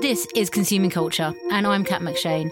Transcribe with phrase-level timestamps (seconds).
[0.00, 2.50] This is Consuming Culture, and I'm Kat McShane.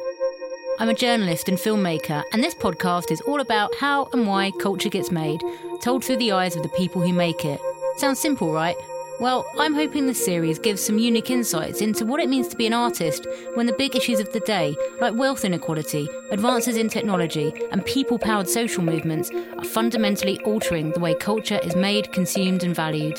[0.79, 4.91] I'm a journalist and filmmaker, and this podcast is all about how and why culture
[4.91, 5.43] gets made,
[5.81, 7.59] told through the eyes of the people who make it.
[7.97, 8.77] Sounds simple, right?
[9.19, 12.67] Well, I'm hoping this series gives some unique insights into what it means to be
[12.67, 17.55] an artist when the big issues of the day, like wealth inequality, advances in technology,
[17.73, 22.77] and people powered social movements, are fundamentally altering the way culture is made, consumed, and
[22.77, 23.19] valued.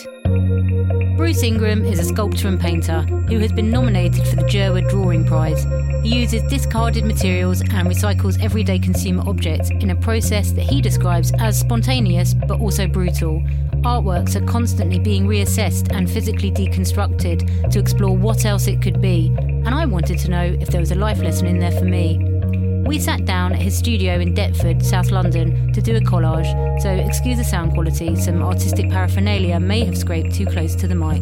[1.30, 5.23] Bruce Ingram is a sculptor and painter who has been nominated for the Jerwood Drawing
[5.23, 5.63] Prize.
[6.02, 11.31] He uses discarded materials and recycles everyday consumer objects in a process that he describes
[11.38, 13.44] as spontaneous but also brutal.
[13.84, 19.32] Artworks are constantly being reassessed and physically deconstructed to explore what else it could be,
[19.38, 22.29] and I wanted to know if there was a life lesson in there for me.
[22.89, 26.89] We sat down at his studio in Deptford, South London, to do a collage, so
[26.89, 31.21] excuse the sound quality, some artistic paraphernalia may have scraped too close to the mic.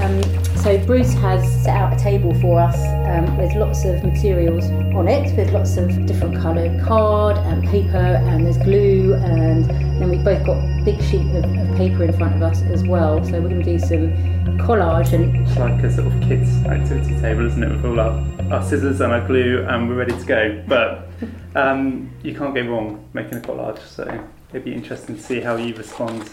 [0.00, 0.20] Um,
[0.56, 5.06] so Bruce has set out a table for us um, with lots of materials on
[5.06, 10.24] it, with lots of different coloured card and paper, and there's glue, and then we've
[10.24, 13.22] both got a big sheet of, of paper in front of us as well.
[13.24, 14.12] So we're going to do some
[14.58, 17.68] collage and It's like a sort of kids activity table, isn't it?
[17.68, 20.64] With all our, our scissors and our glue, and we're ready to go.
[20.66, 21.08] But
[21.54, 24.02] um, you can't go wrong making a collage, so
[24.50, 26.30] it'd be interesting to see how you respond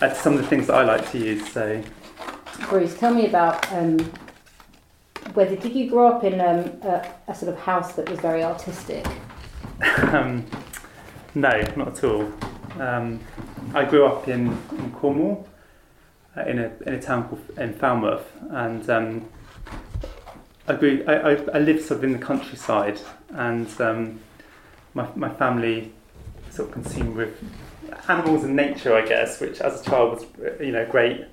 [0.00, 1.50] uh, to some of the things that I like to use.
[1.52, 1.82] So
[2.68, 3.98] Bruce, tell me about um,
[5.34, 8.42] whether did you grow up in um, a, a sort of house that was very
[8.42, 9.06] artistic?
[10.12, 10.46] um,
[11.34, 12.32] no, not at all.
[12.80, 13.20] Um,
[13.74, 15.48] I grew up in, in Cornwall,
[16.36, 19.28] uh, in a in a town called in Falmouth, and um,
[20.68, 21.04] I grew.
[21.06, 24.20] I, I, I lived sort of in the countryside, and um,
[24.94, 25.92] my my family
[26.50, 27.42] sort of consumed with
[28.08, 31.24] animals and nature, I guess, which as a child was you know great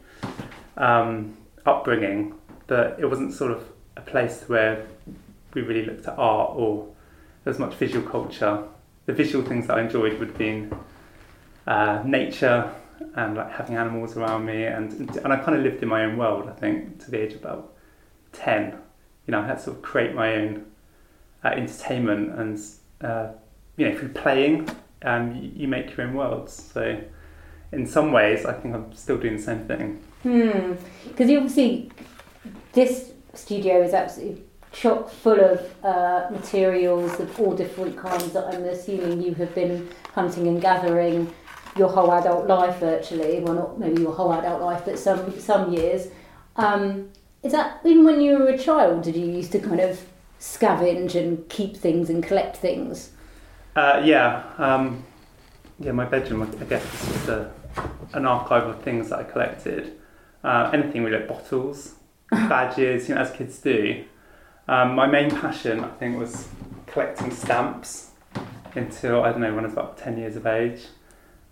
[0.78, 2.36] um, upbringing,
[2.68, 3.64] but it wasn't sort of
[3.98, 4.86] a place where
[5.54, 6.88] we really looked at art or
[7.44, 8.64] there was much visual culture.
[9.06, 10.74] The visual things that I enjoyed would have been
[11.68, 12.74] uh, nature
[13.16, 16.18] and like having animals around me, and and I kind of lived in my own
[16.18, 16.50] world.
[16.50, 17.74] I think to the age of about
[18.32, 18.78] ten,
[19.28, 20.66] you know, I had to sort of create my own
[21.44, 22.60] uh, entertainment, and
[23.02, 23.34] uh,
[23.78, 24.70] you know, through playing,
[25.04, 26.54] um, you, you make your own worlds.
[26.74, 27.02] So,
[27.72, 30.04] in some ways, I think I'm still doing the same thing.
[30.24, 30.74] Hmm.
[31.08, 31.92] Because you obviously,
[32.72, 38.64] this studio is absolutely chock full of uh, materials of all different kinds that I'm
[38.66, 41.32] assuming you have been hunting and gathering
[41.78, 43.40] your whole adult life virtually.
[43.40, 46.08] Well, not maybe your whole adult life, but some some years.
[46.56, 47.10] Um,
[47.42, 49.04] is that even when you were a child?
[49.04, 50.02] Did you used to kind of
[50.40, 53.12] scavenge and keep things and collect things?
[53.76, 55.04] Uh, yeah, um,
[55.80, 55.92] yeah.
[55.92, 57.52] My bedroom, I guess, is just a,
[58.14, 60.00] an archive of things that I collected.
[60.44, 61.96] Uh, anything really, like bottles,
[62.32, 64.04] badges, you know, as kids do.
[64.68, 66.48] Um, my main passion, I think, was
[66.86, 68.12] collecting stamps
[68.76, 70.82] until I don't know when I was about ten years of age,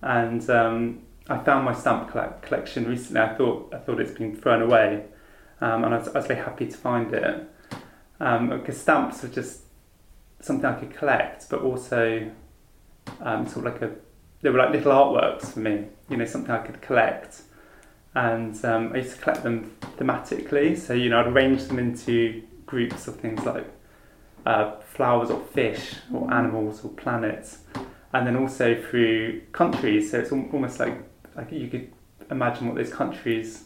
[0.02, 3.22] and um, I found my stamp collection recently.
[3.22, 5.06] I thought I thought it's been thrown away,
[5.62, 7.48] um, and I was, I was very happy to find it
[8.20, 9.62] um, because stamps were just
[10.40, 12.32] something I could collect, but also
[13.20, 13.92] um, sort of like a
[14.42, 15.86] they were like little artworks for me.
[16.10, 17.42] You know, something I could collect,
[18.16, 20.78] and um, I used to collect them thematically.
[20.78, 23.68] So you know, I'd arrange them into groups of things like
[24.46, 27.60] uh, flowers or fish or animals or planets,
[28.14, 30.12] and then also through countries.
[30.12, 30.98] So it's almost like
[31.36, 31.92] like you could
[32.30, 33.66] imagine what those countries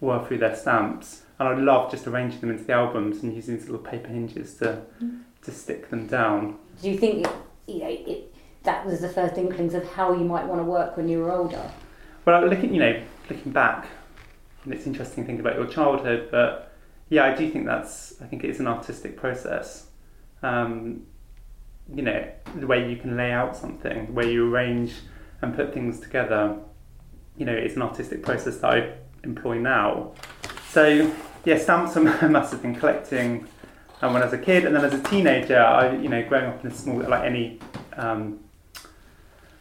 [0.00, 1.22] were through their stamps.
[1.38, 4.54] And I love just arranging them into the albums and using these little paper hinges
[4.56, 4.82] to
[5.42, 6.58] to stick them down.
[6.82, 7.26] Do you think
[7.66, 10.96] you know it, that was the first inklings of how you might want to work
[10.96, 11.70] when you were older?
[12.24, 13.86] Well, looking, you know, looking back,
[14.64, 16.72] and it's interesting thinking about your childhood, but
[17.08, 19.86] yeah, I do think that's, I think it is an artistic process.
[20.42, 21.06] Um,
[21.94, 24.92] you know, the way you can lay out something, the way you arrange
[25.42, 26.56] and put things together,
[27.36, 28.92] you know, it's an artistic process that I
[29.24, 30.12] employ now.
[30.68, 31.12] So,
[31.44, 33.46] yeah, stamps I must have been collecting
[34.02, 36.46] um, when I was a kid, and then as a teenager, I, you know, growing
[36.46, 37.58] up in a small, like any
[37.96, 38.40] um,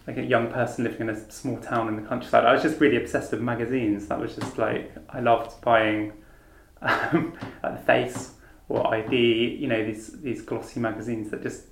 [0.07, 2.45] like a young person living in a small town in the countryside.
[2.45, 4.07] I was just really obsessed with magazines.
[4.07, 6.13] That was just like I loved buying
[6.81, 8.31] um, like the Face
[8.69, 9.57] or ID.
[9.59, 11.63] You know these these glossy magazines that just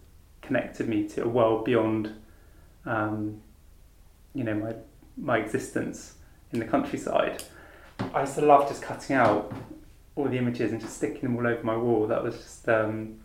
[0.47, 2.13] connected me to a world beyond,
[2.85, 3.41] um,
[4.33, 4.73] you know my
[5.17, 6.15] my existence
[6.51, 7.43] in the countryside.
[8.13, 9.51] I used to love just cutting out
[10.15, 12.07] all the images and just sticking them all over my wall.
[12.07, 13.19] That was just um,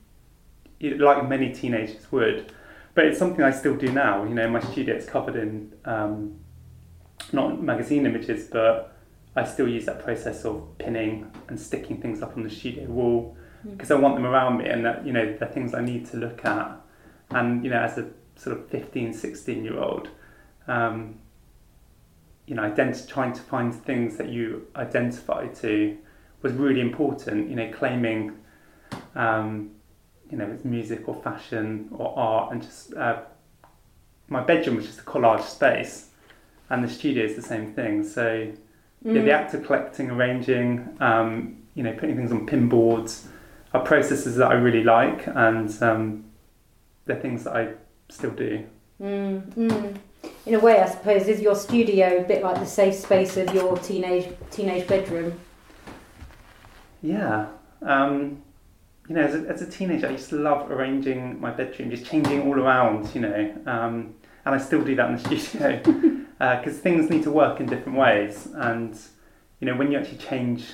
[0.80, 2.52] like many teenagers would
[2.94, 4.24] but it's something I still do now.
[4.24, 6.38] You know, my studio is covered in um,
[7.32, 8.94] not magazine images, but
[9.34, 13.36] I still use that process of pinning and sticking things up on the studio wall
[13.64, 16.16] because I want them around me and that, you know, they're things I need to
[16.16, 16.78] look at.
[17.34, 20.08] And, you know, as a sort of 15, 16 year old,
[20.66, 21.18] um,
[22.46, 25.96] you know, ident- trying to find things that you identify to
[26.42, 28.32] was really important, you know, claiming,
[29.14, 29.70] um,
[30.30, 33.22] you know, it's music or fashion or art and just, uh,
[34.28, 36.08] my bedroom was just a collage space
[36.70, 38.02] and the studio is the same thing.
[38.02, 38.50] So,
[39.04, 43.26] yeah, the act of collecting, arranging, um, you know, putting things on pin boards
[43.74, 46.24] are processes that I really like, and um,
[47.04, 47.72] they're things that I
[48.08, 48.64] still do.
[49.00, 49.96] Mm, mm.
[50.46, 53.52] In a way, I suppose, is your studio a bit like the safe space of
[53.54, 55.38] your teenage teenage bedroom?
[57.02, 57.46] Yeah.
[57.80, 58.42] Um,
[59.08, 62.06] you know, as a, as a teenager, I used to love arranging my bedroom, just
[62.06, 64.14] changing all around, you know, um,
[64.44, 65.80] and I still do that in the studio
[66.38, 68.48] because things need to work in different ways.
[68.54, 68.98] And,
[69.60, 70.66] you know, when you actually change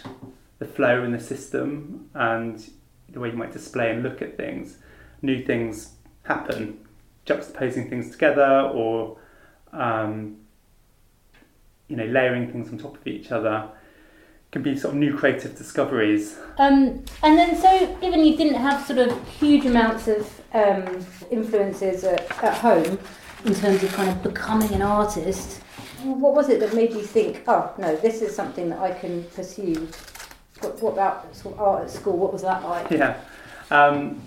[0.58, 2.70] the flow in the system and
[3.10, 4.78] the way you might display and look at things,
[5.22, 5.92] new things
[6.28, 6.78] happen,
[7.26, 9.18] juxtaposing things together or,
[9.72, 10.36] um,
[11.88, 13.68] you know, layering things on top of each other
[14.52, 16.38] can be sort of new creative discoveries.
[16.58, 22.04] Um, and then, so given you didn't have sort of huge amounts of um, influences
[22.04, 22.98] at, at home
[23.44, 25.62] in terms of kind of becoming an artist,
[26.02, 29.24] what was it that made you think, oh no, this is something that I can
[29.34, 29.88] pursue?
[30.60, 32.16] What, what about sort of art at school?
[32.16, 32.90] What was that like?
[32.90, 33.20] Yeah.
[33.70, 34.20] Um,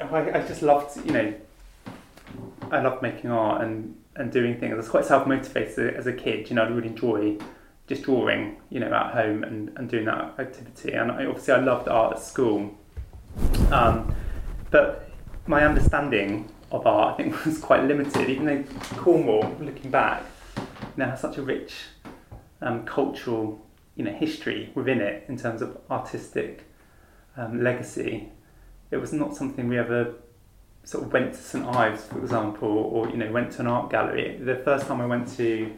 [0.00, 1.34] I, I just loved, you know,
[2.70, 4.72] I loved making art and, and doing things.
[4.72, 6.48] I was quite self motivated as a kid.
[6.48, 7.38] You know, I really enjoy
[7.86, 10.92] just drawing, you know, at home and, and doing that activity.
[10.92, 12.76] And I, obviously, I loved art at school.
[13.70, 14.14] Um,
[14.70, 15.10] but
[15.46, 18.30] my understanding of art, I think, was quite limited.
[18.30, 18.62] Even though
[18.96, 20.24] Cornwall, looking back,
[20.96, 21.74] now has such a rich
[22.62, 23.64] um, cultural,
[23.96, 26.64] you know, history within it in terms of artistic
[27.36, 28.30] um, legacy.
[28.90, 30.14] It was not something we ever
[30.84, 33.90] sort of went to St Ives, for example, or you know, went to an art
[33.90, 34.38] gallery.
[34.42, 35.72] The first time I went to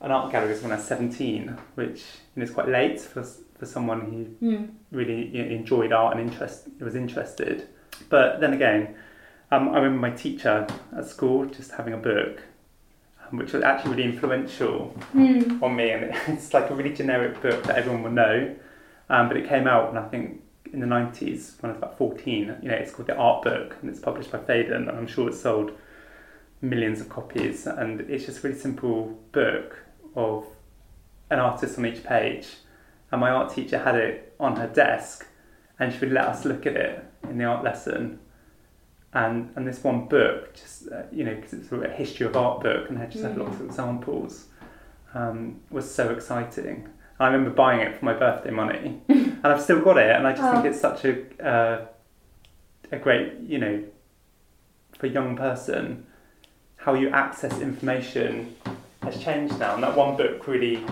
[0.00, 1.98] an art gallery was when I was 17, which
[2.36, 3.22] you know, is quite late for,
[3.58, 4.00] for someone
[4.40, 4.68] who Mm.
[4.92, 7.66] really you know, enjoyed art and interest, was interested.
[8.10, 8.94] But then again,
[9.50, 10.66] um, I remember my teacher
[10.96, 12.42] at school just having a book,
[13.30, 15.62] um, which was actually really influential Mm.
[15.62, 15.90] on me.
[15.90, 18.54] And it's like a really generic book that everyone will know.
[19.08, 20.42] Um, but it came out, and I think
[20.74, 22.56] in the 90s when I was about 14.
[22.62, 25.28] You know, it's called The Art Book, and it's published by Phaidon, and I'm sure
[25.28, 25.72] it's sold
[26.60, 27.66] millions of copies.
[27.66, 29.78] And it's just a really simple book
[30.16, 30.44] of
[31.30, 32.48] an artist on each page.
[33.10, 35.26] And my art teacher had it on her desk,
[35.78, 38.18] and she would let us look at it in the art lesson.
[39.12, 42.62] And, and this one book, just uh, you know, because it's a history of art
[42.62, 43.44] book, and had just had Mm.
[43.44, 44.46] lots of examples,
[45.14, 46.88] um, was so exciting.
[47.20, 50.10] I remember buying it for my birthday money, and I've still got it.
[50.16, 50.68] And I just think Oh.
[50.68, 51.86] it's such a uh,
[52.92, 53.82] a great, you know,
[54.98, 56.06] for a young person,
[56.76, 58.54] how you access information
[59.02, 59.74] has changed now.
[59.74, 60.84] And that one book really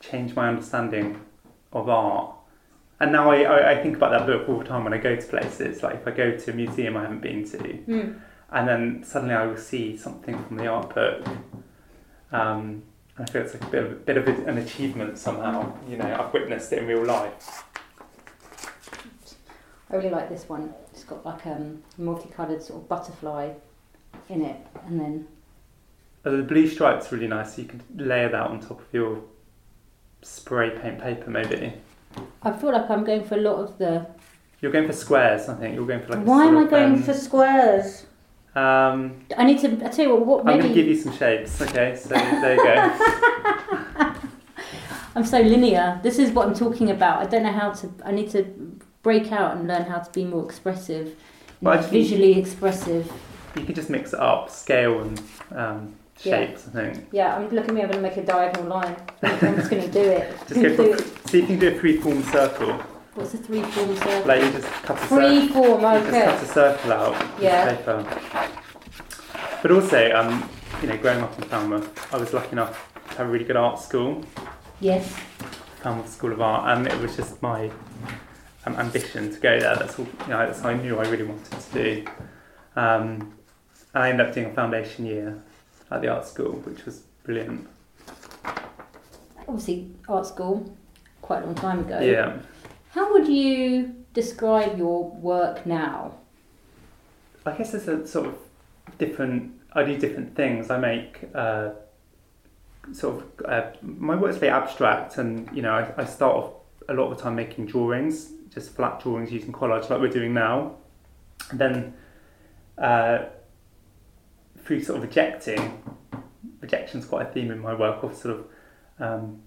[0.00, 1.20] changed my understanding
[1.72, 2.34] of art.
[3.00, 5.14] And now I, I, I think about that book all the time when I go
[5.16, 5.82] to places.
[5.82, 8.20] Like if I go to a museum I haven't been to, Mm.
[8.50, 11.26] and then suddenly I will see something from the art book.
[12.32, 12.82] Um,
[13.18, 15.76] I feel it's like a bit of, a bit of an achievement somehow.
[15.88, 17.64] You know, I've witnessed it in real life.
[19.90, 20.72] I really like this one.
[20.92, 23.52] It's got like um, multicolored sort of butterfly
[24.28, 25.26] in it, and then
[26.24, 27.54] Uh, the blue stripe's really nice.
[27.54, 29.22] So you can layer that on top of your
[30.22, 31.72] spray paint paper, maybe.
[32.42, 34.06] I feel like I'm going for a lot of the.
[34.60, 35.74] You're going for squares, I think.
[35.74, 36.24] You're going for like.
[36.24, 38.04] Why am I going um, for squares?
[38.58, 39.68] Um, I need to.
[39.84, 40.44] I tell you what.
[40.44, 41.60] What I'm going to give you some shapes.
[41.62, 44.14] Okay, so there you go.
[45.14, 46.00] I'm so linear.
[46.02, 47.20] This is what I'm talking about.
[47.20, 47.90] I don't know how to.
[48.04, 48.44] I need to
[49.02, 51.14] break out and learn how to be more expressive,
[51.60, 53.10] Well, visually expressive.
[53.56, 55.20] you can just mix it up, scale and
[55.52, 56.46] um, Yeah.
[56.46, 56.68] shapes.
[56.68, 57.06] I think.
[57.12, 57.82] Yeah, I'm looking at me.
[57.82, 58.96] I'm going to make a diagonal line.
[59.22, 60.36] I'm just going to do it.
[60.48, 60.82] Just go for.
[60.94, 61.28] it.
[61.30, 62.80] So you can do a free-form circle.
[63.18, 64.26] What's a three form circle?
[64.28, 65.16] Like you just cut a circle.
[65.18, 65.80] Free form.
[65.80, 67.74] You just cut a circle out Yeah.
[67.74, 68.06] paper.
[69.60, 70.48] But also, um,
[70.80, 73.56] you know, growing up in Falmouth, I was lucky enough to have a really good
[73.56, 74.22] art school,
[74.78, 75.16] Yes.
[75.82, 77.72] Falmouth School of Art, and it was just my
[78.66, 79.74] um, ambition to go there.
[79.74, 80.06] That's all.
[80.06, 82.04] You know, that's what I knew I really wanted to do.
[82.76, 83.32] Um,
[83.94, 85.42] and I ended up doing a foundation year
[85.90, 87.66] at the art school, which was brilliant.
[89.48, 90.72] Obviously, art school.
[91.20, 91.98] Quite a long time ago.
[91.98, 92.38] Yeah.
[92.90, 96.14] How would you describe your work now?
[97.44, 98.38] I guess there's a sort of
[98.98, 99.52] different.
[99.72, 100.70] I do different things.
[100.70, 101.70] I make uh,
[102.92, 106.52] sort of uh, my work's very abstract, and you know I, I start off
[106.88, 110.32] a lot of the time making drawings, just flat drawings using collage like we're doing
[110.32, 110.76] now.
[111.50, 111.94] And then
[112.78, 113.26] uh,
[114.64, 115.82] through sort of rejecting,
[116.60, 118.46] rejection's quite a theme in my work of sort of
[118.98, 119.42] um,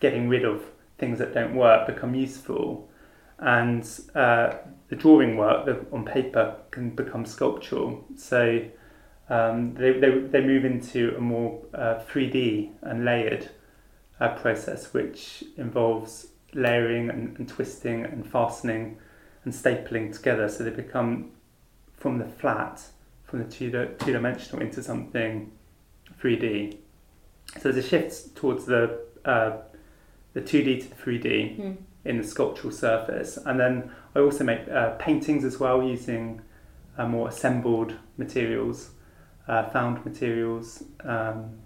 [0.00, 0.62] getting rid of
[0.98, 2.88] things that don't work become useful,
[3.38, 4.54] and uh,
[4.88, 8.04] the drawing work on paper can become sculptural.
[8.16, 8.64] So
[9.28, 13.48] um, they, they, they move into a more uh, 3D and layered
[14.20, 18.98] uh, process, which involves layering and, and twisting and fastening
[19.44, 20.48] and stapling together.
[20.48, 21.32] So they become
[21.96, 22.82] from the flat,
[23.24, 25.52] from the two, two dimensional into something
[26.22, 26.78] 3D.
[27.54, 29.58] So there's a shift towards the uh,
[30.38, 31.76] the 2D to the 3D Mm.
[32.04, 36.40] in the sculptural surface, and then I also make uh, paintings as well using
[36.96, 38.90] uh, more assembled materials,
[39.46, 40.84] uh, found materials.
[41.04, 41.58] Um,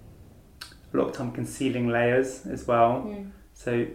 [0.92, 3.02] a lot of time concealing layers as well.
[3.06, 3.30] Mm.
[3.54, 3.86] So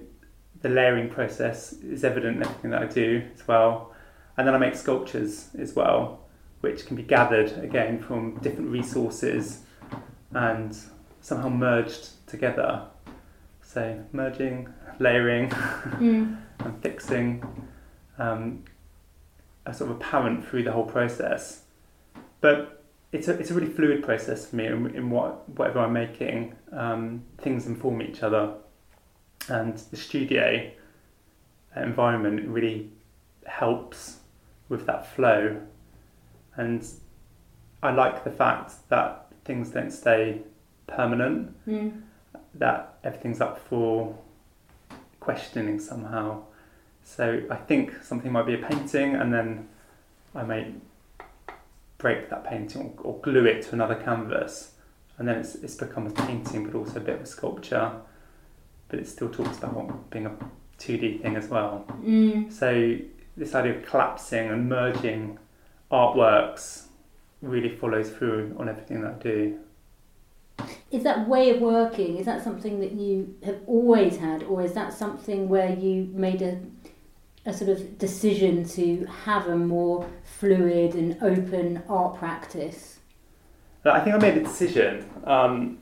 [0.61, 3.93] the layering process is evident in everything that I do as well.
[4.35, 6.21] And then I make sculptures as well,
[6.61, 9.61] which can be gathered again from different resources
[10.31, 10.75] and
[11.21, 12.87] somehow merged together.
[13.77, 16.37] So merging, layering, Mm.
[16.65, 17.43] and fixing
[18.17, 18.63] um,
[19.67, 21.61] are sort of apparent through the whole process.
[22.41, 25.93] But it's a, it's a really fluid process for me in, in what, whatever I'm
[25.93, 26.55] making.
[26.71, 28.55] Um, things inform each other.
[29.47, 30.71] And the studio
[31.75, 32.89] environment really
[33.45, 34.21] helps
[34.69, 35.61] with that flow.
[36.55, 36.83] And
[37.83, 40.41] I like the fact that things don't stay
[40.87, 42.01] permanent Mm.
[42.55, 44.17] That everything's up for
[45.19, 46.41] questioning somehow.
[47.03, 49.67] So I think something might be a painting, and then
[50.35, 50.73] I may
[51.97, 54.73] break that painting or, or glue it to another canvas,
[55.17, 57.91] and then it's, it's become a painting, but also a bit of a sculpture.
[58.89, 60.31] But it still talks about being a
[60.79, 61.85] 2D thing as well.
[62.01, 62.51] Mm.
[62.51, 62.97] So
[63.35, 65.39] this idea of collapsing and merging
[65.91, 66.83] artworks
[67.41, 69.59] really follows through on everything that I do.
[70.89, 74.73] Is that way of working, is that something that you have always had, or is
[74.73, 76.59] that something where you made a,
[77.45, 82.99] a sort of decision to have a more fluid and open art practice?
[83.85, 85.09] I think I made a decision.
[85.25, 85.79] Um,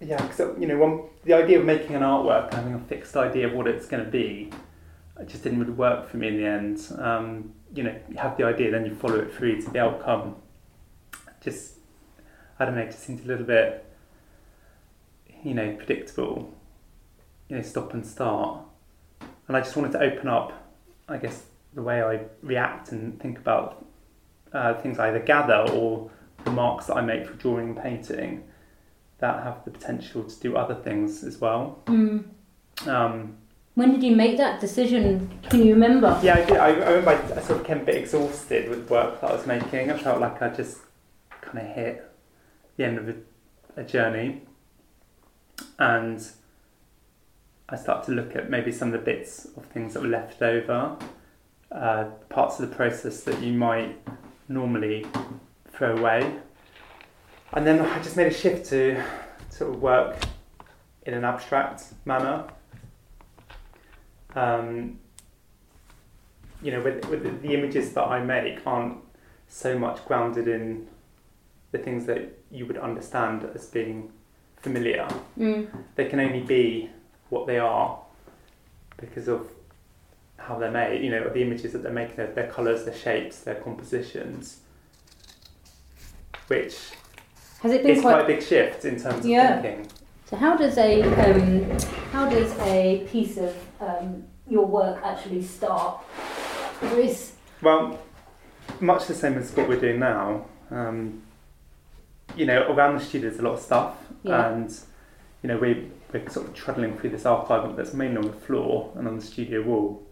[0.00, 3.48] yeah, because you know, one, the idea of making an artwork having a fixed idea
[3.48, 4.52] of what it's going to be,
[5.20, 6.92] it just didn't really work for me in the end.
[6.98, 10.36] Um, you know, you have the idea, then you follow it through to the outcome.
[11.40, 11.74] Just,
[12.58, 13.84] I don't know, it just seems a little bit,
[15.44, 16.54] you know, predictable.
[17.48, 18.60] You know, stop and start.
[19.46, 20.52] And I just wanted to open up,
[21.08, 23.86] I guess, the way I react and think about
[24.52, 26.10] uh, things I either gather or
[26.44, 28.44] the marks that I make for drawing and painting
[29.18, 31.82] that have the potential to do other things as well.
[31.86, 32.24] Mm.
[32.86, 33.36] Um,
[33.74, 35.30] When did you make that decision?
[35.50, 36.18] Can you remember?
[36.22, 38.88] yeah, I, did, I, I remember I, I sort of came a bit exhausted with
[38.90, 39.90] work that I was making.
[39.90, 40.78] I felt like I just
[41.40, 42.04] kind of hit
[42.76, 43.14] the end of a,
[43.80, 44.42] a journey,
[45.78, 46.26] and
[47.68, 50.40] I started to look at maybe some of the bits of things that were left
[50.42, 50.96] over,
[51.70, 53.96] uh, parts of the process that you might
[54.48, 55.06] normally
[55.72, 56.38] throw away.
[57.52, 59.02] And then I just made a shift to
[59.50, 60.16] sort of work
[61.02, 62.44] in an abstract manner.
[64.34, 64.98] Um,
[66.62, 68.98] you know, with, with the images that I make aren't
[69.46, 70.86] so much grounded in
[71.72, 74.12] the things that you would understand as being
[74.62, 75.08] familiar.
[75.38, 75.68] Mm.
[75.94, 76.90] They can only be
[77.30, 77.98] what they are
[78.96, 79.48] because of
[80.38, 83.40] how they're made, you know, the images that they're making, their, their colours, their shapes,
[83.40, 84.60] their compositions,
[86.48, 86.76] which
[87.60, 89.60] Has it been is quite quite a big shift in terms of Yeah.
[89.60, 89.86] thinking.
[90.26, 91.78] So how does a um,
[92.12, 96.00] how does a piece of um, your work actually start?
[96.80, 97.98] There is Well,
[98.80, 100.44] much the same as what we're doing now.
[100.70, 101.22] Um,
[102.36, 104.48] you know, around the studio there's a lot of stuff, Yeah.
[104.52, 104.70] and
[105.42, 108.92] you know we we're sort of travelling through this archive that's mainly on the floor
[108.96, 110.02] and on the studio wall,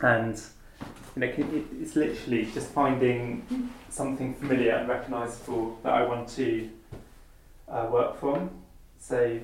[0.00, 0.40] and
[1.16, 6.68] you know it- it's literally just finding something familiar and recognisable that I want to
[7.68, 8.50] uh, work from.
[8.98, 9.38] So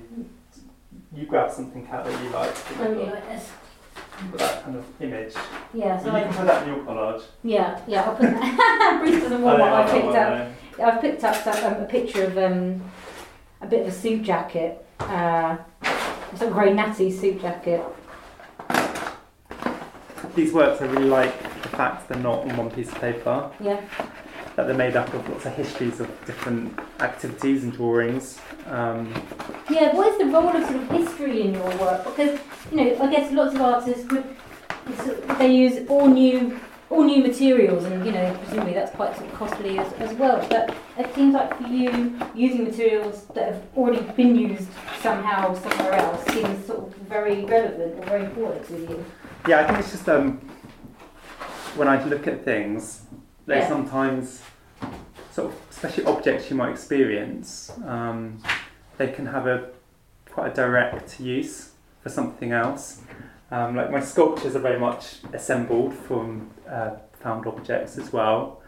[1.13, 3.49] you grab something Kat that you like, only like this.
[4.21, 5.33] you've that kind of image.
[5.73, 5.99] Yeah.
[5.99, 7.23] So you can put that in your collage.
[7.43, 8.99] Yeah, yeah, I'll put that.
[9.01, 10.47] Bruce doesn't want what I picked up.
[10.81, 12.81] I've picked up some, um, a picture of um,
[13.65, 14.85] a bit of a suit jacket.
[14.99, 15.57] Uh,
[16.31, 17.83] it's a very natty suit jacket.
[20.35, 23.49] These works I really like the fact they're not on one piece of paper.
[23.59, 23.81] Yeah.
[24.55, 28.39] that they're made up of lots of histories of different activities and drawings.
[28.67, 29.11] Um,
[29.69, 32.05] Yeah, what is the role of sort of history in your work?
[32.05, 32.39] Because
[32.71, 34.25] you know, I guess lots of artists would
[35.39, 39.33] they use all new all new materials, and you know, presumably that's quite sort of
[39.35, 40.45] costly as, as well.
[40.49, 44.69] But it seems like for you, using materials that have already been used
[45.01, 49.05] somehow somewhere else seems sort of very relevant or very important to you.
[49.47, 50.37] yeah, I think it's just um,
[51.75, 53.01] when I look at things,
[53.45, 53.67] they Yeah.
[53.67, 54.41] sometimes
[55.31, 58.41] sort of, especially objects you might experience, um,
[58.97, 59.69] they can have a
[60.29, 63.01] quite a direct use for something else.
[63.55, 68.61] Um, like my sculptures are very much assembled from uh, found objects as well,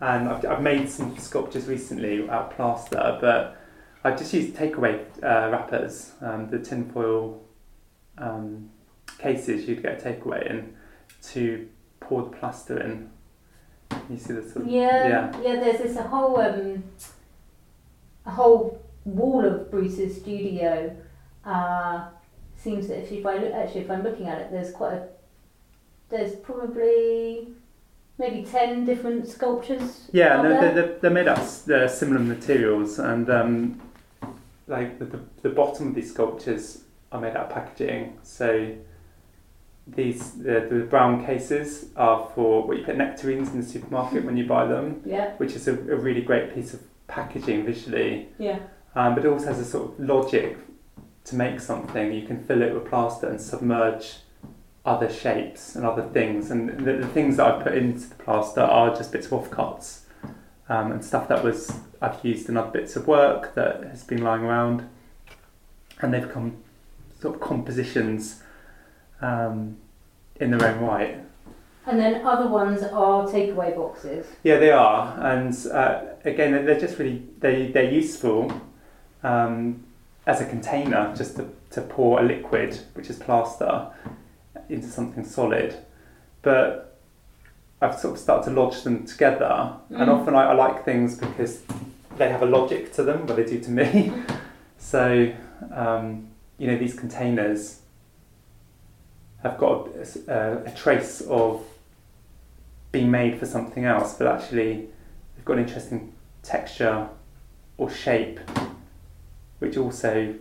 [0.00, 3.58] and I've, I've made some sculptures recently out of plaster, but
[4.02, 7.42] I've just used takeaway uh, wrappers, um, the tinfoil
[8.16, 8.70] um,
[9.18, 10.76] cases you'd get a takeaway in,
[11.24, 11.68] to
[12.00, 13.10] pour the plaster in.
[14.08, 15.40] You see the sort of Yeah, Yeah.
[15.42, 15.60] yeah.
[15.60, 16.84] There's this a whole um,
[18.24, 20.96] a whole wall of Bruce's studio.
[21.44, 22.06] Uh,
[22.62, 25.08] seems that if, if I look, actually, if I'm looking at it, there's quite a
[26.10, 27.48] there's probably
[28.18, 30.08] maybe ten different sculptures.
[30.12, 30.60] Yeah, out no, there.
[30.60, 33.80] they're, they're, they're made up s- they're similar materials, and um,
[34.66, 38.18] like the, the, the bottom of these sculptures are made out of packaging.
[38.22, 38.74] So
[39.86, 44.36] these the, the brown cases are for what you put nectarines in the supermarket when
[44.36, 48.28] you buy them, Yeah, which is a, a really great piece of packaging visually.
[48.38, 48.60] yeah,
[48.94, 50.56] Um, but it also has a sort of logic
[51.24, 52.12] to make something.
[52.12, 54.16] You can fill it with plaster and submerge
[54.84, 56.50] other shapes and other things.
[56.50, 60.00] And the, the things that I've put into the plaster are just bits of offcuts
[60.68, 64.22] um, and stuff that was I've used in other bits of work that has been
[64.22, 64.88] lying around.
[66.00, 66.56] And they've become
[67.20, 68.42] sort of compositions
[69.20, 69.76] um,
[70.40, 71.18] in their own right.
[71.86, 74.26] and then other ones are takeaway boxes.
[74.42, 78.50] Yeah, they are, and uh, again, they're- they're just really they they're useful
[79.22, 79.84] um,
[80.26, 83.88] as a container just to, to pour a liquid, which is plaster,
[84.68, 85.74] into something solid.
[86.42, 86.98] But
[87.80, 90.20] I've sort of started to lodge them together, and Mm.
[90.20, 91.62] often I, I like things because
[92.16, 94.12] they have a logic to them, what they do to me.
[94.78, 95.32] so
[95.74, 97.80] um, you know, these containers
[99.42, 101.64] have got a, a, a trace of
[102.92, 104.86] being made for something else, but actually
[105.34, 107.08] they've got an interesting texture
[107.78, 108.38] or shape,
[109.62, 110.34] which also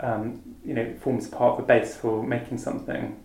[0.00, 3.20] um, you know forms part of the base for making something.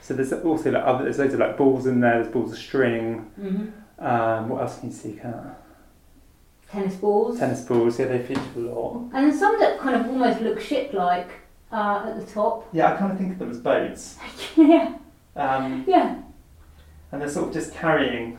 [0.00, 2.22] So there's also like other, there's loads of like balls in there.
[2.22, 3.30] There's balls of string.
[3.38, 4.04] Mm-hmm.
[4.04, 5.12] Um, what else can you see?
[5.20, 5.60] Kat?
[6.70, 7.38] Tennis balls.
[7.38, 7.98] Tennis balls.
[7.98, 9.10] Yeah, they feature a lot.
[9.12, 11.30] And some that kind of almost look ship-like
[11.72, 12.68] uh, at the top.
[12.72, 14.18] Yeah, I kind of think of them as boats.
[14.56, 14.96] yeah,
[15.34, 16.22] Um, yeah.
[17.10, 18.38] and they're sort of just carrying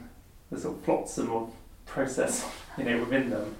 [0.51, 1.51] the sort of flotsam of
[1.85, 3.55] process, you know, within them.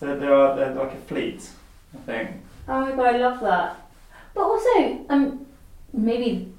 [0.00, 1.48] So they are they're like a fleet,
[1.96, 2.30] I think.
[2.68, 3.88] Oh my god, I love that.
[4.34, 5.46] But also, um,
[5.92, 6.52] maybe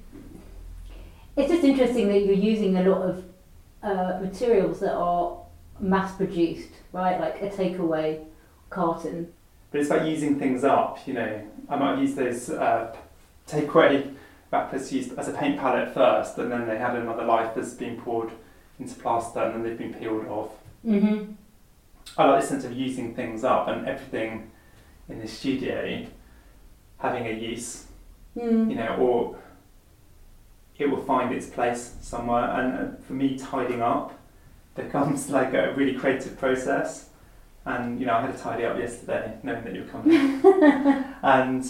[1.36, 3.23] it's just interesting that you're using a lot of
[3.84, 5.38] uh, materials that are
[5.80, 7.19] mass produced, right?
[7.19, 8.23] Like a takeaway
[8.69, 9.32] carton.
[9.71, 11.41] But it's about using things up, you know.
[11.69, 12.95] I might use those uh,
[13.47, 14.13] takeaway
[14.52, 18.00] wrappers used as a paint palette first, and then they had another life that's been
[18.02, 18.32] poured
[18.80, 20.52] into plaster, and then they've been peeled off.
[20.86, 21.34] Mm-hmm.
[22.17, 24.50] I like the sense of using things up and everything
[25.10, 26.06] in the studio
[27.00, 27.86] having a use,
[28.36, 28.70] Mm.
[28.70, 29.36] you know, or
[30.78, 32.43] it will find its place somewhere.
[32.52, 34.13] And uh, for me, tidying up
[34.76, 37.10] becomes like a really creative process.
[37.65, 40.41] And you know, I had to tidy up yesterday, knowing that you were coming,
[41.24, 41.65] and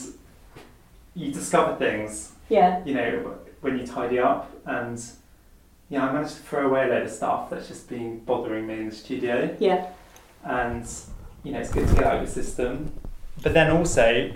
[1.15, 2.84] you discover things, Yeah.
[2.86, 4.52] you know, when you tidy up.
[4.65, 5.02] And
[5.89, 8.67] you know, I managed to throw away a load of stuff that's just been bothering
[8.67, 9.88] me in the studio Yeah.
[10.43, 10.86] and
[11.43, 12.91] you know it's good to get out of the system.
[13.43, 14.34] But then also,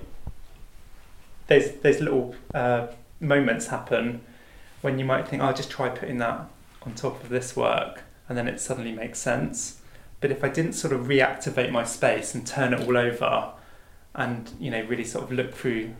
[1.47, 2.87] there's there's little uh,
[3.19, 4.21] moments happen
[4.81, 6.45] when you might think, oh, I'll just try putting that
[6.83, 9.81] on top of this work, and then it suddenly makes sense.
[10.19, 13.51] But if I didn't sort of reactivate my space and turn it all over,
[14.15, 15.93] and you know really sort of look through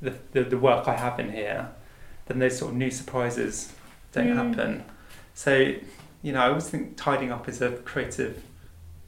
[0.00, 1.68] the the, the work I have in here,
[2.26, 3.72] then those sort of new surprises
[4.12, 4.36] don't Mm.
[4.36, 4.84] happen.
[5.34, 5.74] So
[6.22, 8.42] you know, I always think tidying up is a creative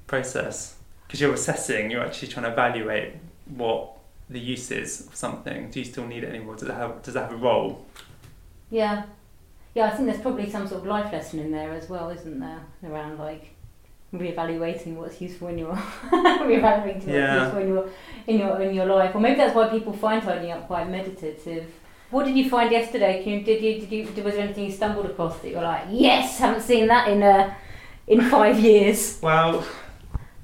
[0.06, 0.75] process
[1.06, 3.14] because you're assessing, you're actually trying to evaluate
[3.46, 3.92] what
[4.28, 5.70] the use is of something.
[5.70, 6.56] Do you still need it anymore?
[6.56, 7.84] Does it have does it have a role?
[8.70, 9.04] Yeah.
[9.74, 12.40] Yeah, I think there's probably some sort of life lesson in there as well, isn't
[12.40, 12.60] there?
[12.84, 13.50] Around like
[14.14, 15.74] reevaluating what's useful in your
[16.10, 17.42] reevaluating what's Yeah.
[17.42, 17.88] useful in your
[18.26, 19.14] in your in your life.
[19.14, 21.66] Or maybe that's why people find tidying up quite meditative.
[22.10, 23.22] What did you find yesterday?
[23.22, 25.84] Can you, did you did you was there anything you stumbled across that you're like,
[25.90, 27.54] yes, haven't seen that in uh
[28.06, 29.18] in five years?
[29.22, 29.64] Well,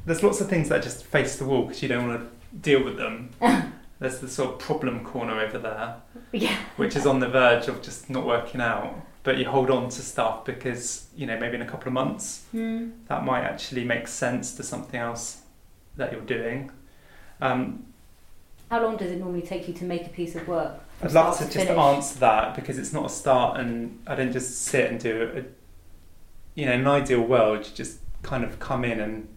[0.04, 2.82] there's lots of things that just face the wall because you don't want to deal
[2.84, 3.30] with them.
[4.00, 5.96] there's the sort of problem corner over there,
[6.32, 6.56] Yeah.
[6.76, 8.94] which is on the verge of just not working out.
[9.24, 12.44] But you hold on to stuff because, you know, maybe in a couple of months
[12.50, 12.90] Hmm.
[13.06, 15.42] that might actually make sense to something else
[15.96, 16.72] that you're doing.
[17.40, 17.86] Um,
[18.70, 20.80] How long does it normally take you to make a piece of work?
[21.02, 24.32] I'd love to start just answer that because it's not a start, and I don't
[24.32, 25.52] just sit and do it.
[26.54, 29.28] You know, in an ideal world, you just kind of come in and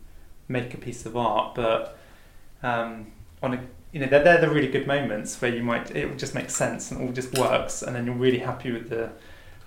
[0.47, 1.97] make a piece of art, but
[2.63, 3.07] um,
[3.41, 3.59] on a
[3.95, 6.91] you know, they're, they're the really good moments where you might it just makes sense
[6.91, 9.09] and all just works, and then you're really happy with the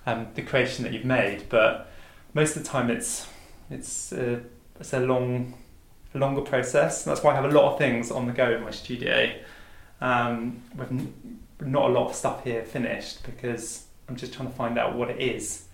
[0.05, 1.49] um, the creation that you've made.
[1.49, 1.91] But
[2.35, 3.27] most of the time, it's
[3.71, 4.41] it's a,
[4.79, 5.55] it's a long
[6.13, 7.03] longer process.
[7.03, 9.33] That's why I have a lot of things on the go in my studio.
[9.99, 10.91] Um, with
[11.61, 15.09] not a lot of stuff here finished because I'm just trying to find out what
[15.09, 15.65] it is.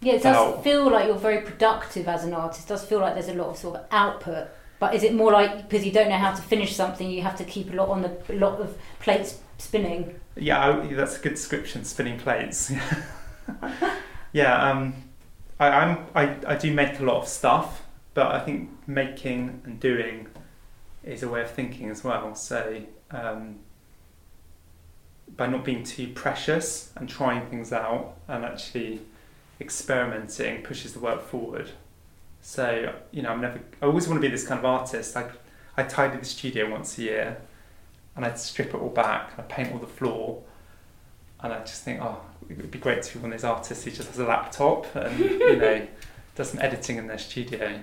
[0.00, 0.60] Yeah, it does Wow.
[0.62, 2.66] feel like you're very productive as an artist.
[2.66, 4.48] It does feel like there's a lot of sort of output.
[4.78, 7.36] But is it more like because you don't know how to finish something, you have
[7.38, 10.14] to keep a lot on the a lot of plates spinning?
[10.36, 11.84] Yeah, I, that's a good description.
[11.84, 12.72] Spinning plates.
[14.32, 14.94] yeah, um,
[15.58, 17.82] I, I'm I, I do make a lot of stuff,
[18.14, 20.28] but I think making and doing
[21.02, 22.36] is a way of thinking as well.
[22.36, 23.58] So um,
[25.36, 29.00] by not being too precious and trying things out and actually
[29.60, 31.70] experimenting pushes the work forward.
[32.40, 33.60] So you know, I'm never.
[33.82, 35.14] I always want to be this kind of artist.
[35.14, 35.30] Like
[35.76, 37.36] I tidy the studio once a year,
[38.16, 39.32] and I'd strip it all back.
[39.32, 40.42] and I paint all the floor,
[41.40, 43.84] and I just think, oh, it would be great to be one of those artists
[43.84, 45.86] who just has a laptop and you know
[46.34, 47.80] does some editing in their studio.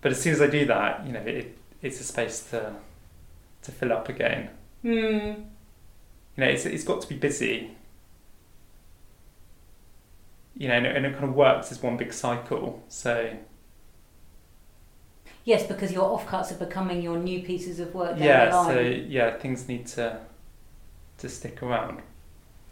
[0.00, 2.74] But as soon as I do that, you know, it, it's a space to
[3.62, 4.50] to fill up again.
[4.82, 4.88] Hmm.
[4.88, 7.76] You know, it's it's got to be busy.
[10.56, 12.82] You know, and it, and it kind of works as one big cycle.
[12.88, 13.36] So
[15.44, 19.66] Yes, because your offcuts are becoming your new pieces of work yeah, so yeah, things
[19.66, 20.20] need to
[21.18, 22.00] to stick around.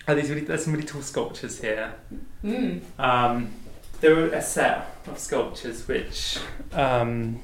[0.06, 1.94] Oh, these really, there's some really tall sculptures here.
[2.42, 2.78] Hmm.
[2.98, 3.52] Um,
[4.00, 6.38] there were a set of sculptures which
[6.72, 7.40] um,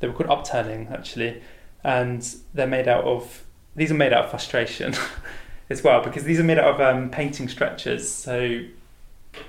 [0.00, 1.42] they were called upturning actually,
[1.84, 2.22] and
[2.54, 3.44] they're made out of.
[3.76, 4.94] These are made out of frustration
[5.70, 8.10] as well because these are made out of um, painting stretchers.
[8.10, 8.60] So,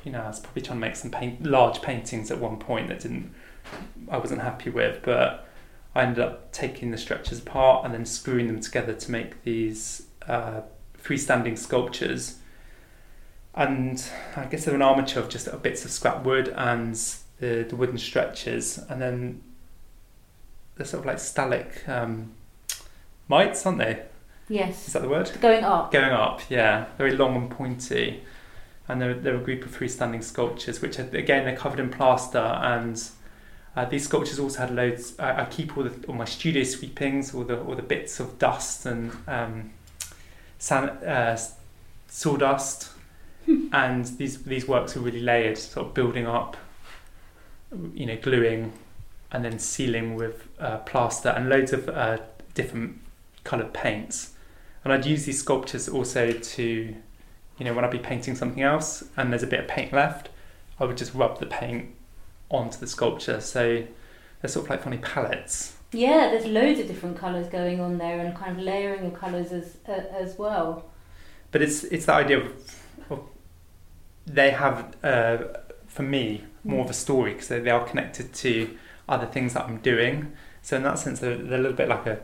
[0.03, 2.89] you know, I was probably trying to make some paint, large paintings at one point
[2.89, 3.33] that didn't.
[4.09, 5.47] I wasn't happy with, but
[5.93, 10.07] I ended up taking the stretchers apart and then screwing them together to make these
[10.27, 10.61] uh,
[11.01, 12.37] freestanding sculptures
[13.53, 14.03] and
[14.35, 16.95] I guess they're an armature of just little bits of scrap wood and
[17.39, 19.41] the, the wooden stretchers, and then
[20.75, 22.31] they're sort of like stallic um,
[23.27, 24.03] mites, aren't they?
[24.47, 24.87] Yes.
[24.87, 25.31] Is that the word?
[25.41, 25.91] Going up.
[25.91, 28.23] Going up, yeah, very long and pointy,
[28.91, 32.37] and they're, they're a group of freestanding sculptures, which are, again they're covered in plaster,
[32.37, 33.01] and
[33.75, 35.17] uh, these sculptures also had loads.
[35.17, 38.37] I, I keep all the all my studio sweepings, all the all the bits of
[38.37, 39.71] dust and um,
[40.59, 41.39] san, uh,
[42.07, 42.89] sawdust,
[43.71, 46.57] and these these works are really layered, sort of building up,
[47.93, 48.73] you know, gluing,
[49.31, 52.17] and then sealing with uh, plaster and loads of uh,
[52.55, 52.99] different
[53.45, 54.33] coloured paints.
[54.83, 56.95] And I'd use these sculptures also to,
[57.61, 60.29] you know, when I'd be painting something else and there's a bit of paint left,
[60.79, 61.93] I would just rub the paint
[62.49, 63.39] onto the sculpture.
[63.39, 63.85] So
[64.41, 65.75] they're sort of like funny palettes.
[65.91, 69.51] Yeah, there's loads of different colours going on there and kind of layering of colours
[69.51, 70.85] as uh, as well.
[71.51, 73.19] But it's it's the idea of, of
[74.25, 75.37] they have uh,
[75.85, 78.75] for me more of a story because they, they are connected to
[79.07, 80.31] other things that I'm doing.
[80.63, 82.21] So in that sense, they're, they're a little bit like a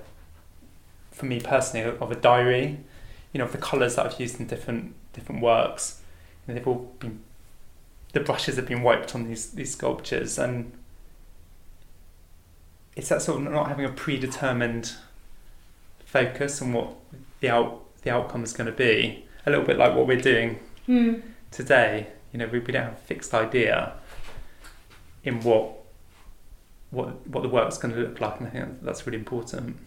[1.12, 2.80] for me personally of a diary.
[3.34, 6.02] You know, of the colours that I've used in different different works.
[6.48, 7.20] And they've all been
[8.14, 10.72] the brushes have been wiped on these these sculptures and
[12.96, 14.94] it's that sort of not having a predetermined
[16.06, 16.94] focus on what
[17.42, 19.26] the out the outcome is going to be.
[19.46, 21.16] A little bit like what we're doing Hmm.
[21.52, 22.08] today.
[22.32, 23.94] You know, we, we don't have a fixed idea
[25.24, 25.74] in what
[26.92, 29.78] what what the work's going to look like, and I think that's really important.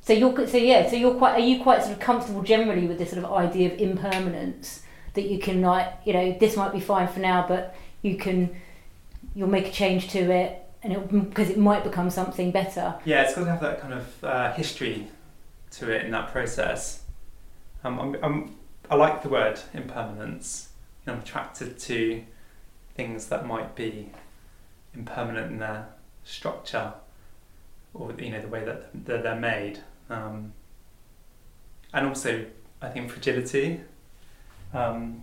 [0.00, 0.88] So you're so yeah.
[0.88, 1.34] So you're quite.
[1.34, 4.82] Are you quite sort of comfortable generally with this sort of idea of impermanence
[5.14, 8.54] that you can like you know this might be fine for now, but you can
[9.34, 12.94] you'll make a change to it and because it might become something better.
[13.04, 15.08] Yeah, it's got to have that kind of uh, history
[15.72, 17.02] to it in that process.
[17.84, 18.56] Um, I'm, I'm,
[18.90, 20.70] I like the word impermanence.
[21.04, 22.24] You know, I'm attracted to
[22.94, 24.10] things that might be
[24.94, 25.88] impermanent in their
[26.24, 26.94] structure
[27.94, 29.80] or you know the way that they're, they're made.
[30.10, 30.52] Um,
[31.92, 32.46] and also,
[32.82, 33.80] I think fragility.
[34.74, 35.22] Um,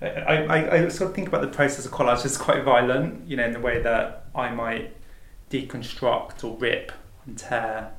[0.00, 3.36] I, I, I sort of think about the process of collage as quite violent, you
[3.36, 4.94] know, in the way that I might
[5.50, 6.92] deconstruct or rip
[7.24, 7.92] and tear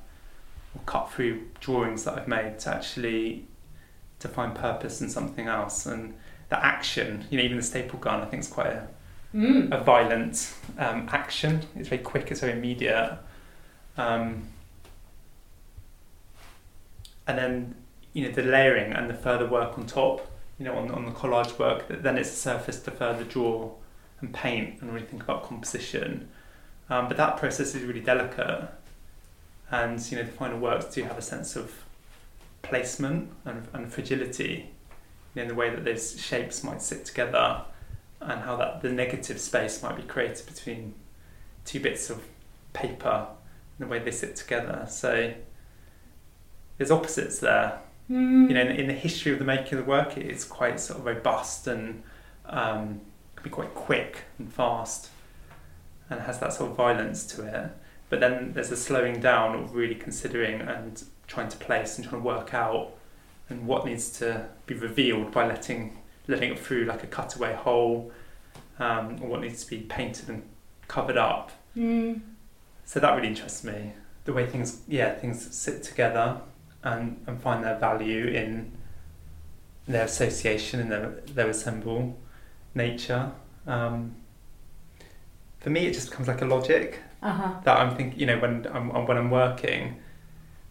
[0.75, 3.47] or cut through drawings that I've made to actually
[4.19, 5.85] to find purpose in something else.
[5.85, 6.13] And
[6.49, 8.87] the action, you know, even the staple gun, I think is quite a,
[9.35, 9.71] Mm.
[9.71, 11.61] a violent um, action.
[11.75, 13.17] It's very quick, it's very immediate.
[13.97, 14.43] Um,
[17.27, 17.75] and then,
[18.13, 21.11] you know, the layering and the further work on top, you know, on, on the
[21.11, 23.71] collage work, then it's surface to further draw
[24.21, 26.29] and paint and really think about composition.
[26.89, 28.69] Um, but that process is really delicate.
[29.69, 31.83] And, you know, the final works do have a sense of
[32.61, 34.69] placement and, and fragility
[35.35, 37.63] in the way that those shapes might sit together
[38.21, 40.93] and how that the negative space might be created between
[41.65, 42.23] two bits of
[42.73, 43.27] paper
[43.77, 44.85] and the way they sit together.
[44.89, 45.33] So
[46.77, 47.79] there's opposites there.
[48.09, 48.47] Mm.
[48.49, 50.99] You know, in, in the history of the making of the work, it's quite sort
[50.99, 52.03] of robust and
[52.45, 53.01] um,
[53.35, 55.09] can be quite quick and fast,
[56.09, 57.71] and has that sort of violence to it.
[58.09, 62.21] But then there's a slowing down of really considering and trying to place and trying
[62.21, 62.93] to work out
[63.49, 65.96] and what needs to be revealed by letting
[66.27, 68.11] letting it through like a cutaway hole,
[68.79, 70.43] um, or what needs to be painted and
[70.87, 71.51] covered up.
[71.75, 72.21] Mm.
[72.85, 73.93] So that really interests me.
[74.25, 76.41] The way things, yeah, things sit together
[76.83, 78.71] and, and find their value in
[79.87, 82.17] their association and their, their assemble
[82.75, 83.31] nature.
[83.65, 84.15] Um,
[85.59, 87.53] for me, it just becomes like a logic Uh-huh.
[87.63, 89.97] that I'm thinking, you know, when I'm, when I'm working,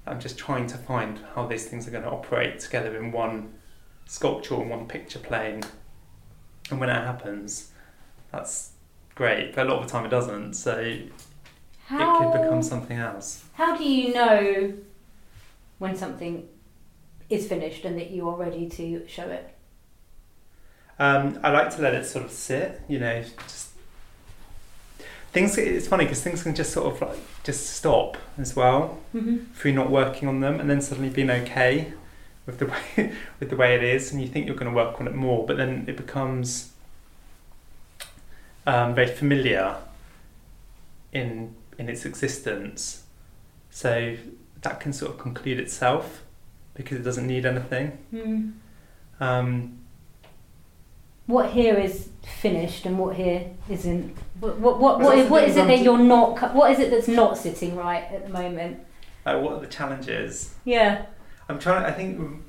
[0.06, 3.52] I'm just trying to find how these things are going to operate together in one
[4.06, 5.62] sculpture and one picture plane.
[6.70, 7.70] And when that happens,
[8.32, 8.70] that's
[9.14, 9.54] great.
[9.54, 10.54] But a lot of the time it doesn't.
[10.54, 11.10] So it
[11.88, 13.44] could become something else.
[13.54, 14.72] how do you know
[15.78, 16.48] when something
[17.28, 19.52] is finished and that you are ready to show it?
[20.98, 23.70] Um, I like to let it sort of sit, you know, just
[25.32, 25.58] things.
[25.58, 29.52] It's funny because things can just sort of like just stop as well Mm-hmm.
[29.54, 31.92] through not working on them, and then suddenly being okay
[32.46, 35.00] with the way with the way it is, and you think you're going to work
[35.00, 36.72] on it more, but then it becomes
[38.66, 39.76] um, very familiar
[41.12, 43.02] in in its existence.
[43.70, 44.16] So
[44.62, 46.22] that can sort of conclude itself
[46.74, 47.98] because it doesn't need anything.
[48.12, 48.52] Mm.
[49.20, 49.78] Um,
[51.26, 52.08] What here is
[52.40, 54.16] finished and what here isn't?
[54.40, 56.54] What what what, Well, what, that's is, the what thing is it that you're not?
[56.54, 58.80] What is it that's not sitting right at the moment?
[59.26, 60.54] uh, what are the challenges?
[60.64, 61.06] Yeah.
[61.48, 61.84] I'm trying.
[61.84, 62.42] I think.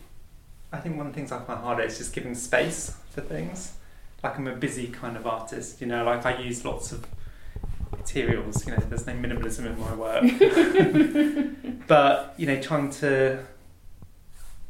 [0.71, 3.73] I think one of the things I find harder is just giving space for things.
[4.23, 6.03] Like I'm a busy kind of artist, you know.
[6.03, 7.05] Like I use lots of
[7.91, 8.65] materials.
[8.65, 10.23] You know, there's no minimalism in my work.
[11.87, 13.43] but you know, trying to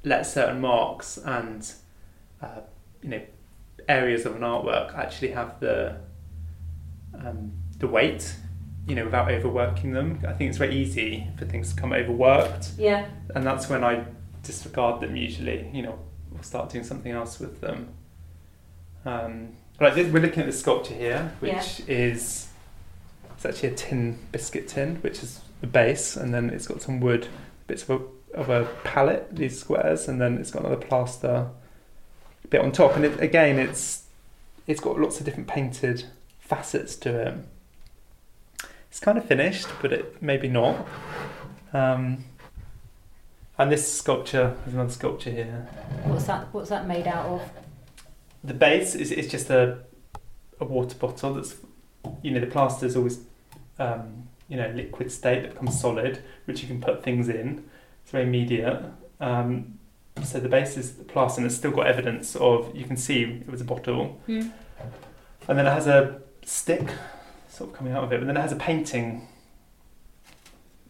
[0.04, 1.72] let certain marks and
[2.42, 2.62] uh,
[3.02, 3.22] you know
[3.90, 5.98] areas of an artwork actually have the
[7.14, 8.36] um, the weight.
[8.88, 10.22] You know, without overworking them.
[10.26, 13.06] I think it's very easy for things to come overworked Yeah.
[13.36, 14.06] and that's when I
[14.48, 15.70] disregard them usually.
[15.74, 16.00] You know,
[16.36, 17.90] or start doing something else with them.
[19.06, 22.48] Um, like this, we're looking at this sculpture here, which is
[23.36, 27.00] it's actually a tin biscuit tin, which is the base, and then it's got some
[27.00, 27.28] wood
[27.68, 31.50] bits of a, of a palette, these squares, and then it's got another plaster
[32.50, 32.96] bit on top.
[32.96, 34.06] And it, again, it's
[34.66, 36.06] it's got lots of different painted
[36.40, 37.34] facets to it.
[38.90, 40.88] It's kind of finished, but it maybe not.
[41.74, 42.26] Um,
[43.58, 45.68] and this sculpture, there's another sculpture here.
[46.04, 46.48] What's that?
[46.54, 47.50] What's that made out of?
[48.44, 49.80] The base is, is just a,
[50.60, 51.56] a water bottle that's,
[52.22, 53.20] you know, the plaster is always,
[53.80, 57.66] um, you know, liquid state that becomes solid, which you can put things in.
[58.04, 58.84] It's very immediate.
[59.20, 59.80] Um,
[60.24, 63.24] so the base is the plaster and it's still got evidence of, you can see
[63.24, 64.20] it was a bottle.
[64.28, 64.52] Mm.
[65.48, 66.90] And then it has a stick
[67.50, 69.28] sort of coming out of it, but then it has a painting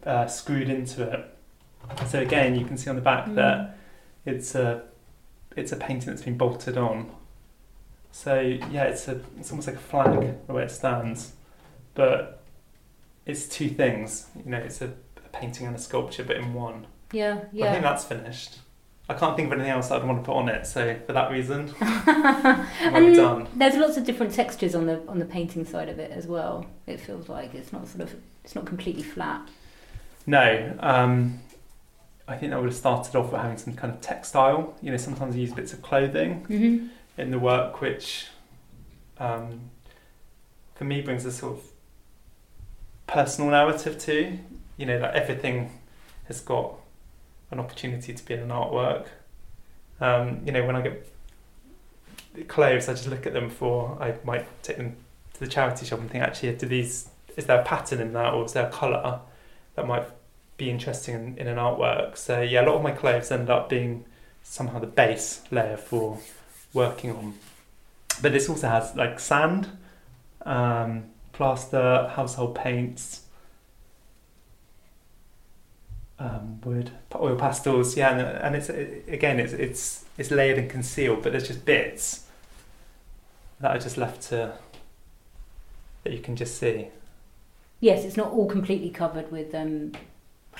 [0.04, 1.37] uh, screwed into it.
[2.06, 3.34] So again, you can see on the back Mm.
[3.36, 3.76] that
[4.24, 4.82] it's a
[5.56, 7.10] it's a painting that's been bolted on.
[8.12, 11.32] So yeah, it's a it's almost like a flag the way it stands,
[11.94, 12.42] but
[13.26, 14.26] it's two things.
[14.44, 14.86] You know, it's a,
[15.24, 16.86] a painting and a sculpture, but in one.
[17.12, 17.40] Yeah.
[17.52, 17.66] yeah.
[17.68, 18.58] I think that's finished.
[19.10, 20.66] I can't think of anything else I'd want to put on it.
[20.66, 23.48] So for that reason, be and done.
[23.56, 26.66] there's lots of different textures on the on the painting side of it as well.
[26.86, 28.14] It feels like it's not sort of
[28.44, 29.48] it's not completely flat.
[30.26, 31.40] No, um,
[32.28, 34.76] I think that would have started off with having some kind of textile.
[34.82, 36.86] You know, sometimes you use bits of clothing Mm-hmm.
[37.16, 38.26] in the work, which
[39.18, 39.70] um,
[40.74, 41.64] for me brings a sort of
[43.06, 44.38] personal narrative too.
[44.76, 45.72] You know, that everything
[46.26, 46.74] has got
[47.50, 49.06] an opportunity to be in an artwork.
[50.00, 51.12] Um, you know, when I get
[52.46, 54.96] clothes, I just look at them before I might take them
[55.32, 58.34] to the charity shop and think, actually, do these is there a pattern in that,
[58.34, 59.20] or is there a colour
[59.76, 60.04] that might
[60.58, 62.18] be interesting in, in an artwork?
[62.18, 64.04] So yeah, a lot of my clothes end up being
[64.42, 66.18] somehow the base layer for
[66.74, 67.34] working on.
[68.20, 69.68] But this also has like sand,
[70.44, 73.22] um, plaster, household paints,
[76.18, 77.96] um, wood, oil pastels.
[77.96, 82.26] Yeah, and, and it's again, it's it's it's layered and concealed, but there's just bits
[83.60, 84.54] that are just left to
[86.04, 86.88] that you can just see.
[87.80, 89.92] Yes, it's not all completely covered with um.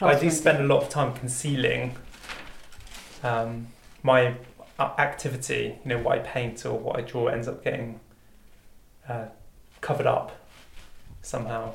[0.01, 1.97] I do spend a lot of time concealing
[3.23, 3.67] um,
[4.03, 4.35] my
[4.79, 5.79] uh, activity.
[5.85, 7.99] You know, what I paint or what I draw ends up getting
[9.09, 9.27] uh,
[9.81, 10.39] covered up
[11.23, 11.75] somehow.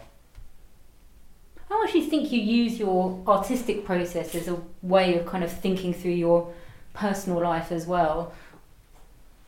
[1.70, 5.44] How much do you think you use your artistic process as a way of kind
[5.44, 6.54] of thinking through your
[6.94, 8.34] personal life as well?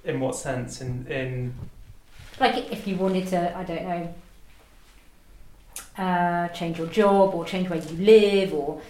[0.03, 0.81] In what sense?
[0.81, 1.53] In in
[2.39, 4.13] Like if you wanted to, I don't know,
[5.97, 8.81] uh, change your job or change where you live or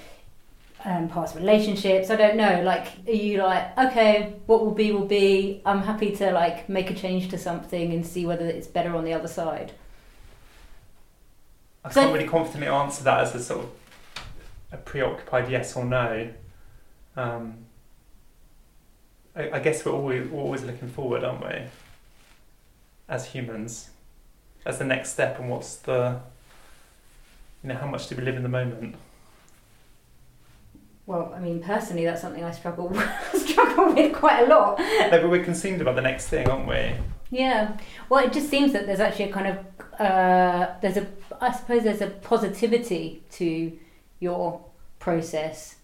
[0.84, 2.10] um, past relationships.
[2.10, 2.62] I don't know.
[2.62, 5.62] Like, are you like, okay, what will be will be.
[5.66, 9.04] I'm happy to like make a change to something and see whether it's better on
[9.04, 9.72] the other side.
[11.84, 13.70] I So- can't really confidently answer that as a sort of
[14.72, 16.30] a preoccupied yes or no.
[17.16, 17.66] Um,
[19.36, 21.64] I, I guess we're always, we're always looking forward, aren't we?
[23.08, 23.90] As humans,
[24.66, 26.22] as the next step, and what's the,
[27.66, 28.96] you know, how much do we live in the moment?
[31.08, 32.96] Well, I mean, personally, that's something I struggle
[33.34, 34.78] struggle with quite a lot.
[34.78, 36.94] no, but we're consumed about the next thing, aren't we?
[37.32, 37.76] Yeah.
[38.08, 41.08] Well, it just seems that there's actually a kind of uh, there's a
[41.42, 43.72] I suppose there's a positivity to
[44.20, 44.64] your
[45.00, 45.78] process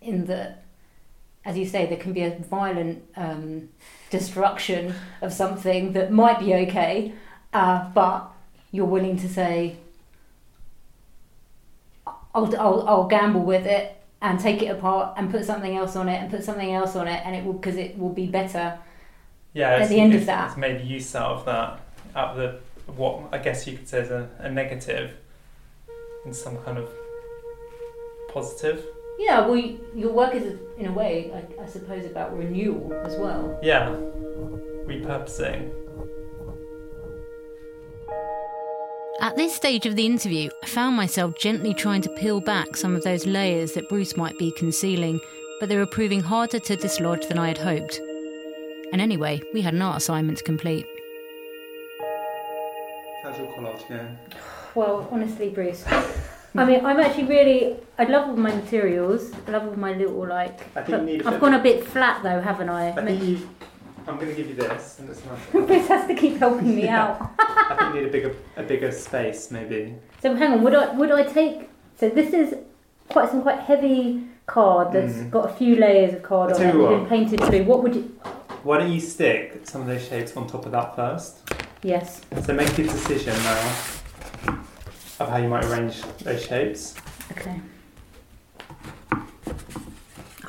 [0.00, 0.62] in that,
[1.44, 3.70] as you say, there can be a violent um,
[4.10, 7.12] destruction of something that might be okay,
[7.52, 8.30] uh, but
[8.70, 9.76] you're willing to say,
[12.34, 16.08] I'll, I'll, I'll gamble with it and take it apart and put something else on
[16.08, 18.78] it and put something else on it and it will because it will be better
[19.52, 19.70] Yeah.
[19.70, 20.48] At the end of that.
[20.48, 21.80] it's made use out of that,
[22.16, 25.12] out of the what I guess you could say is a, a negative,
[26.26, 26.88] in some kind of
[28.32, 28.84] positive.
[29.18, 33.16] Yeah, well, y- your work is, in a way, I, I suppose, about renewal as
[33.16, 33.58] well.
[33.62, 33.88] Yeah,
[34.86, 35.70] repurposing.
[39.24, 42.94] At this stage of the interview, I found myself gently trying to peel back some
[42.94, 45.18] of those layers that Bruce might be concealing,
[45.60, 47.98] but they were proving harder to dislodge than I had hoped.
[48.92, 50.84] And anyway, we had an art assignment to complete.
[53.22, 54.08] Casual collage, yeah.
[54.74, 59.32] Well, honestly, Bruce, I mean, I'm actually really, I love all my materials.
[59.48, 61.60] I love all my little, like, I think you need a I've bit gone of-
[61.60, 62.90] a bit flat though, haven't I?
[62.90, 63.48] I think you.
[64.06, 65.38] I'm going to give you this, and it's nice.
[65.66, 67.02] Bruce has to keep helping me Yeah.
[67.04, 67.30] out.
[67.38, 69.94] I think you need a bigger, a bigger space, maybe.
[70.20, 72.54] So hang on, would I, would I take, so this is
[73.08, 75.30] quite some quite heavy card that's Mm.
[75.30, 77.08] got a few layers of card on tell it, you been what.
[77.08, 77.64] painted blue.
[77.64, 78.02] What would you,
[78.62, 81.38] Why don't you stick some of those shapes on top of that first?
[81.82, 82.20] yes.
[82.44, 84.58] So make your decision now
[85.20, 86.94] of how you might arrange those shapes.
[87.32, 87.58] Okay.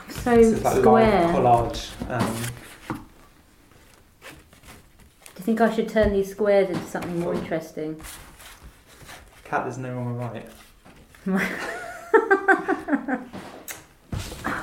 [0.09, 1.27] So This is like square.
[1.27, 2.09] live collage.
[2.09, 2.35] Um,
[5.45, 8.01] think I should turn these squares into something more interesting?
[9.43, 10.19] Kat, there's no wrong
[11.27, 11.27] or right.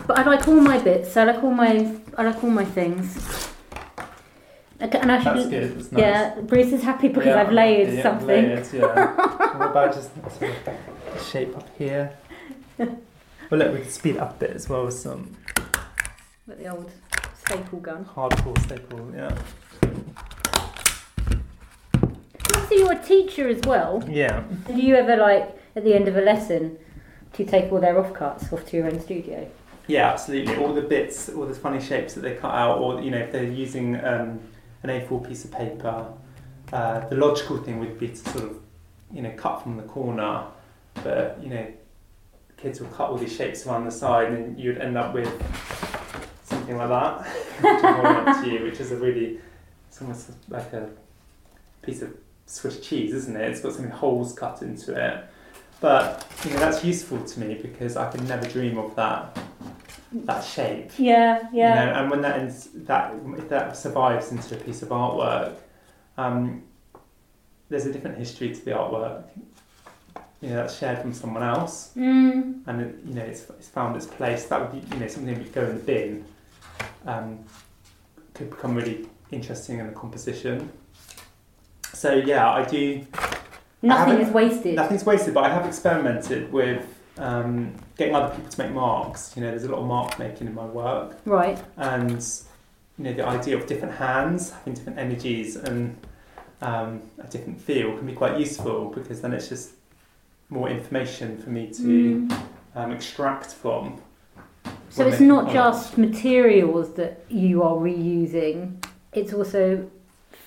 [0.06, 1.12] But I like all my bits.
[1.12, 3.48] So I like all my I like all my things.
[4.80, 5.36] Okay, and I should.
[5.36, 5.78] That's good.
[5.78, 6.00] That's nice.
[6.02, 8.26] Yeah, Bruce is happy because Yeah, I've I'm layered yeah, something.
[8.28, 9.14] Layered, yeah.
[9.56, 12.12] what about just sort of shape up here?
[12.78, 15.36] Well, look, we can speed up a bit as well with some
[16.48, 16.90] With the old
[17.44, 18.04] staple gun.
[18.04, 19.12] hardcore staple.
[19.14, 19.38] Yeah.
[22.92, 24.04] So you're a teacher as well.
[24.08, 24.44] Yeah.
[24.66, 26.78] Do you ever like at the end of a lesson
[27.34, 29.48] to take all their offcuts off to your own studio?
[29.86, 30.56] Yeah, absolutely.
[30.56, 33.32] All the bits, all the funny shapes that they cut out, or you know, if
[33.32, 34.40] they're using um,
[34.82, 36.06] an A4 piece of paper,
[36.72, 38.60] uh, the logical thing would be to sort of,
[39.12, 40.44] you know, cut from the corner,
[41.02, 41.66] but you know,
[42.56, 45.28] kids will cut all these shapes around the side, and you'd end up with
[46.44, 47.26] something like that,
[47.60, 49.40] which I'm up to you, which is a really,
[49.88, 50.88] it's almost like a
[51.82, 52.14] piece of
[52.52, 53.50] Swiss cheese, isn't it?
[53.50, 55.24] It's got some holes cut into it.
[55.80, 59.36] But you know that's useful to me because I could never dream of that
[60.12, 60.92] that shape.
[60.98, 61.48] Yeah,
[61.80, 65.54] You know, and when that ends, that if that survives into a piece of artwork,
[66.18, 66.62] um,
[67.68, 69.24] there's a different history to the artwork.
[70.42, 73.96] You know, that's shared from someone else, Mm, and it, you know, it's, it's found
[73.96, 74.46] its place.
[74.46, 76.24] That would be, you know, something that would go in the bin.
[77.06, 77.38] Um,
[78.34, 80.68] could become really interesting in a composition.
[81.92, 83.06] So yeah, I do.
[83.82, 84.74] Nothing haven't- is wasted.
[84.76, 86.86] Nothing's wasted, but I have experimented with
[87.18, 89.32] um, getting other people to make marks.
[89.36, 91.58] You know, there's a lot of mark making in my work, Right.
[91.76, 92.10] and
[92.98, 95.96] you know, the idea of different hands having different energies and
[96.62, 99.70] um, a different feel can be quite useful because then it's just
[100.48, 102.32] more information for me to Mm.
[102.76, 104.00] um, extract from.
[104.90, 108.82] So it's not just materials that you are reusing;
[109.12, 109.86] it's also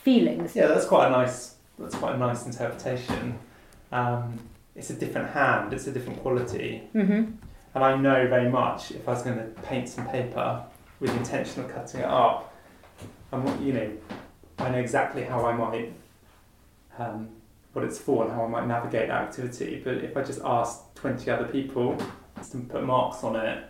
[0.05, 0.55] feelings.
[0.55, 1.55] Yeah, that's quite a nice.
[1.79, 3.37] That's quite a nice interpretation.
[3.91, 4.39] Um,
[4.75, 5.73] it's a different hand.
[5.73, 7.23] It's a different quality, hmm
[7.75, 10.63] and I know very much if I was going to paint some paper
[11.01, 12.53] with the intention of cutting it up,
[13.33, 13.91] I'm you know,
[14.59, 15.91] I know exactly how I might,
[16.97, 17.27] um,
[17.73, 19.81] what it's for and how I might navigate that activity.
[19.83, 21.97] But if I just ask twenty other people
[22.51, 23.65] to put marks on it,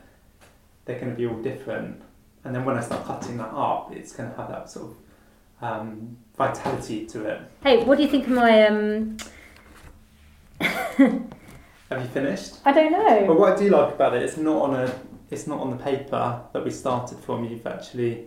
[0.85, 1.99] they're going to be all different.
[2.43, 4.95] And then when I start cutting that up, it's going to have that sort of
[5.67, 7.41] um, vitality to it.
[7.63, 8.67] Hey, what do you think of my?
[8.67, 9.17] Um,
[10.59, 12.55] Have you finished?
[12.65, 13.25] I don't know.
[13.27, 15.77] But what I do like about it, it's not on a, it's not on the
[15.77, 17.45] paper that we started from.
[17.45, 18.25] You've actually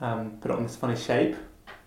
[0.00, 1.36] um, put it on this funny shape,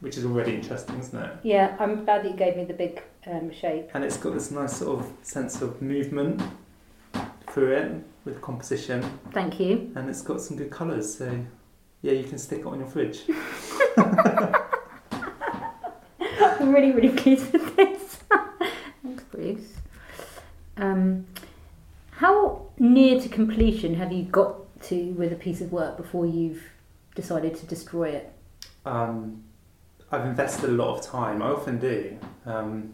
[0.02, 1.32] which is already interesting, isn't it?
[1.44, 3.90] Yeah, I'm glad that you gave me the big um, shape.
[3.94, 6.42] And it's got this nice sort of sense of movement
[7.50, 9.02] through it with composition,
[9.32, 9.92] Thank you.
[9.96, 11.18] and it's got some good colours.
[11.18, 11.46] So
[12.02, 13.22] yeah, you can stick it on your fridge.
[16.40, 18.20] I'm really, really pleased with this.
[19.04, 19.74] Thanks, Bruce.
[20.78, 21.26] Um,
[22.12, 26.64] how near to completion have you got to with a piece of work before you've
[27.16, 28.34] decided to destroy it?
[28.86, 29.44] Um,
[30.12, 31.42] I've invested a lot of time.
[31.42, 32.94] I often do, um,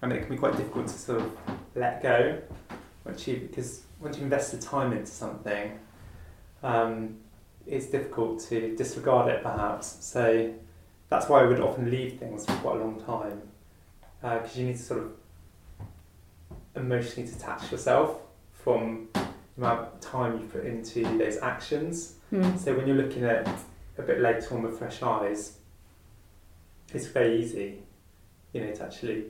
[0.00, 1.32] and it can be quite difficult to sort of
[1.74, 2.38] let go
[3.04, 5.78] once you because once you invest the time into something,
[6.62, 7.16] um,
[7.66, 10.04] it's difficult to disregard it perhaps.
[10.04, 10.52] So
[11.12, 13.42] that's why I would often leave things for quite a long time
[14.22, 15.12] because you need to sort of
[16.74, 18.20] emotionally detach yourself
[18.52, 19.20] from the
[19.58, 22.14] amount of time you put into those actions.
[22.30, 22.56] Hmm.
[22.56, 23.46] So when you're looking at
[23.98, 25.58] a bit later on with fresh eyes,
[26.94, 27.82] it's very easy,
[28.54, 29.24] you know, to actually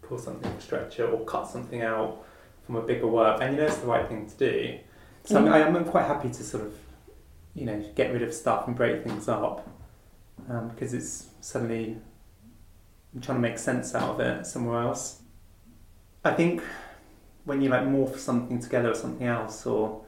[0.00, 2.24] pull something from a stretcher or cut something out
[2.64, 4.78] from a bigger work, and you know it's the right thing to do.
[5.24, 5.52] So Mm.
[5.52, 6.72] I am quite happy to sort of,
[7.54, 9.68] you know, get rid of stuff and break things up
[10.48, 11.96] um, because it's suddenly
[13.14, 15.22] I'm trying to make sense out of it somewhere else.
[16.24, 16.62] I think
[17.44, 20.02] when you like morph something together or something else, or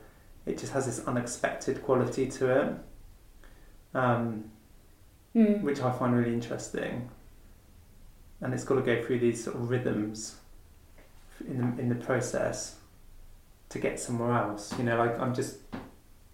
[0.44, 2.74] it just has this unexpected quality to it,
[3.94, 4.50] um,
[5.34, 5.62] Hmm.
[5.62, 7.10] which I find really interesting.
[8.40, 10.36] And it's got to go through these sort of rhythms
[11.46, 12.76] in the, in the process
[13.68, 14.76] to get somewhere else.
[14.78, 15.58] You know, like I'm just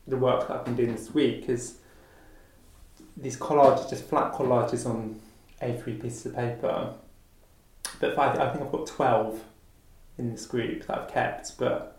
[0.07, 1.79] the work that I've been doing this week is
[3.17, 5.21] these collages, just flat collages on
[5.63, 6.95] A3 pieces of paper.
[8.01, 9.41] But I, I think I've got 12
[10.19, 11.97] in this group that I've kept, but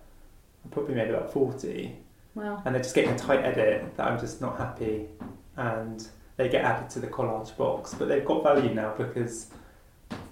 [0.64, 1.96] I've probably made about 40
[2.34, 5.08] Well, and they're just getting a tight edit that I'm just not happy,
[5.56, 6.06] and
[6.38, 7.94] they get added to the collage box.
[7.94, 9.52] But they've got value now because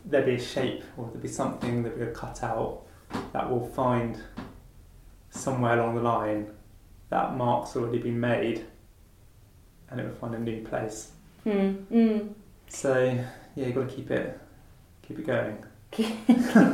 [0.06, 2.82] there'll be a shape or there'll be something that we're cut out
[3.32, 4.18] that will find
[5.30, 6.48] somewhere along the line
[7.10, 8.66] that mark's already been made,
[9.94, 11.12] and it will find a new place.
[11.44, 11.70] hmm.
[11.94, 12.20] Hmm.
[12.68, 13.04] So
[13.56, 14.40] yeah, you've got to keep it
[15.08, 15.58] keep it going.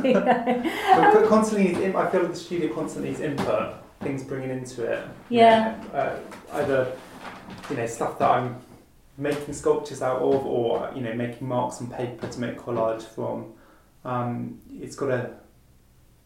[0.02, 5.06] But constantly, I feel like the studio constantly needs input, things bringing into it.
[5.28, 5.76] you Yeah.
[5.92, 6.16] know, uh,
[6.54, 6.92] either
[7.68, 8.56] you know stuff that I'm
[9.18, 13.52] making sculptures out of, or you know making marks on paper to make collage from.
[14.04, 15.30] Um, it's got to.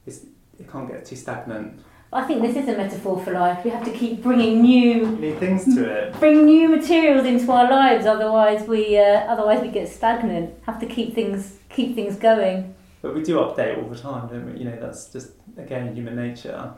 [0.06, 0.20] It's,
[0.60, 1.80] it can't get too stagnant.
[2.14, 3.64] I think this is a metaphor for life.
[3.64, 6.20] We have to keep bringing new, need things to it.
[6.20, 8.06] bring new materials into our lives.
[8.06, 10.54] Otherwise, we uh, otherwise we get stagnant.
[10.64, 12.76] Have to keep things keep things going.
[13.02, 14.60] But we do update all the time, don't we?
[14.60, 16.74] You know, that's just again human nature.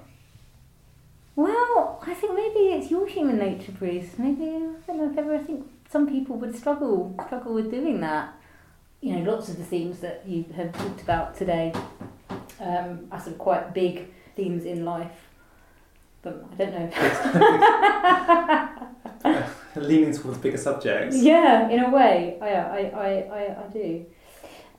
[1.36, 4.16] Well, I think maybe it's your human nature, Bruce.
[4.16, 5.34] Maybe I don't know if ever.
[5.34, 8.34] I think some people would struggle struggle with doing that.
[9.02, 11.74] You know, lots of the themes that you have talked about today
[12.58, 15.25] um, are sort of quite big themes in life.
[16.26, 16.72] I don't
[19.24, 19.36] know.
[19.76, 21.16] Leaning towards bigger subjects.
[21.22, 23.08] yeah, in a way, I I I
[23.40, 24.06] I, I do.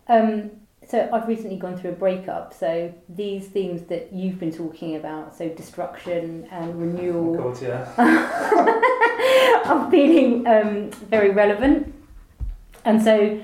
[0.08, 0.52] Um,
[0.88, 2.54] so I've recently gone through a breakup.
[2.54, 7.36] So these themes that you've been talking about, so destruction and Oh, renewal.
[7.36, 7.86] God, yeah.
[9.66, 11.94] are feeling um, very relevant.
[12.86, 13.40] And so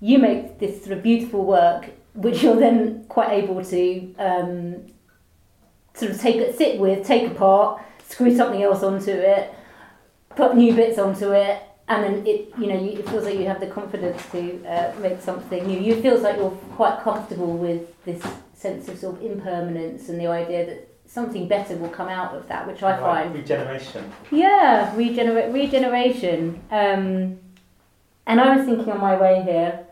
[0.00, 4.86] you make this sort of beautiful work, which you're then quite able to um,
[5.96, 9.52] sort of take it, sit with, take apart, screw something else onto it,
[10.30, 13.46] put new bits onto it, and then it you know you, it feels like you
[13.46, 15.78] have the confidence to uh, make something new.
[15.80, 18.22] You feels like you're quite comfortable with this
[18.54, 22.48] sense of sort of impermanence and the idea that something better will come out of
[22.48, 24.12] that, which I find regeneration.
[24.30, 26.60] yeah, regenerate regeneration.
[26.70, 27.38] Um,
[28.26, 29.85] and I was thinking on my way here,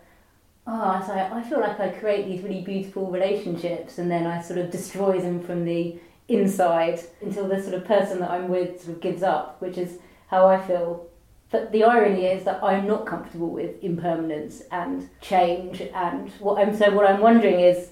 [0.67, 4.59] oh, I I feel like I create these really beautiful relationships, and then I sort
[4.59, 5.97] of destroy them from the
[6.29, 9.99] inside until the sort of person that I'm with sort of gives up, which is
[10.29, 11.07] how I feel.
[11.51, 16.77] But the irony is that I'm not comfortable with impermanence and change, and what I'm
[16.77, 17.91] so what I'm wondering is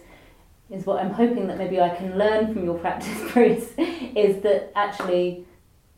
[0.70, 4.72] is what I'm hoping that maybe I can learn from your practice, Bruce, is that
[4.74, 5.44] actually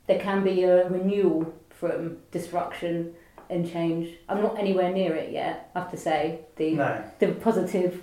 [0.07, 3.15] there can be a renewal from destruction
[3.55, 4.17] and change.
[4.29, 7.05] I'm not anywhere near it yet, I have to say, the No.
[7.19, 8.03] the positive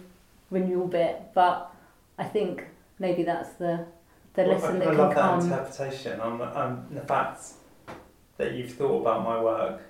[0.50, 1.74] renewal bit, but
[2.18, 2.66] I think
[3.00, 3.86] maybe that's the
[4.34, 5.40] the Well, lesson I, that I can love that come.
[5.42, 6.20] interpretation.
[6.22, 7.42] On the, um, the fact
[8.38, 9.82] that you've thought about my work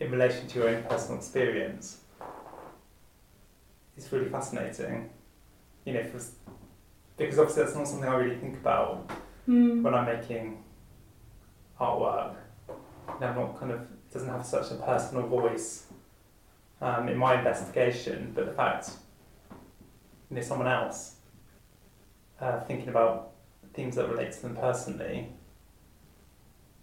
[0.00, 2.02] in relation to your own personal experience
[3.96, 5.08] is really fascinating.
[5.86, 6.20] You know, for,
[7.16, 9.10] because obviously that's not something I really think about
[9.48, 9.80] Mm.
[9.82, 10.62] when I'm making
[11.80, 12.34] artwork.
[13.18, 13.80] Know, I'm not kind of
[14.12, 15.86] doesn't have such a personal voice
[16.80, 18.90] um, in my investigation, but the fact
[20.30, 21.16] you know someone else
[22.40, 23.32] uh, thinking about
[23.74, 25.28] things that relate to them personally,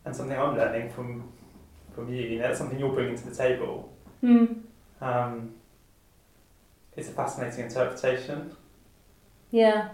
[0.03, 1.31] and something I'm learning from
[1.93, 2.21] from you.
[2.21, 3.93] You know, that's something you're bringing to the table.
[4.23, 4.61] Mm.
[5.01, 5.53] Um,
[6.95, 8.55] it's a fascinating interpretation.
[9.51, 9.89] Yeah.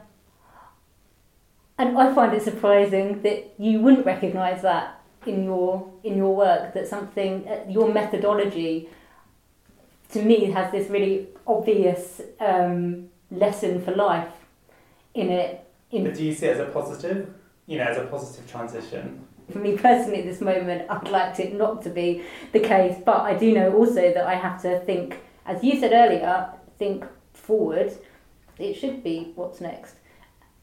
[1.78, 6.74] And I find it surprising that you wouldn't recognise that in your in your work.
[6.74, 8.90] That something uh, your methodology,
[10.12, 14.34] to me, has this really obvious um, lesson for life
[15.14, 15.66] in it.
[15.92, 17.34] In But do you see it as a positive?
[17.68, 19.26] You know, as a positive transition.
[19.52, 23.22] for me personally at this moment, I'd like it not to be the case, but
[23.22, 27.92] I do know also that I have to think, as you said earlier, think forward.
[28.58, 29.96] It should be what's next,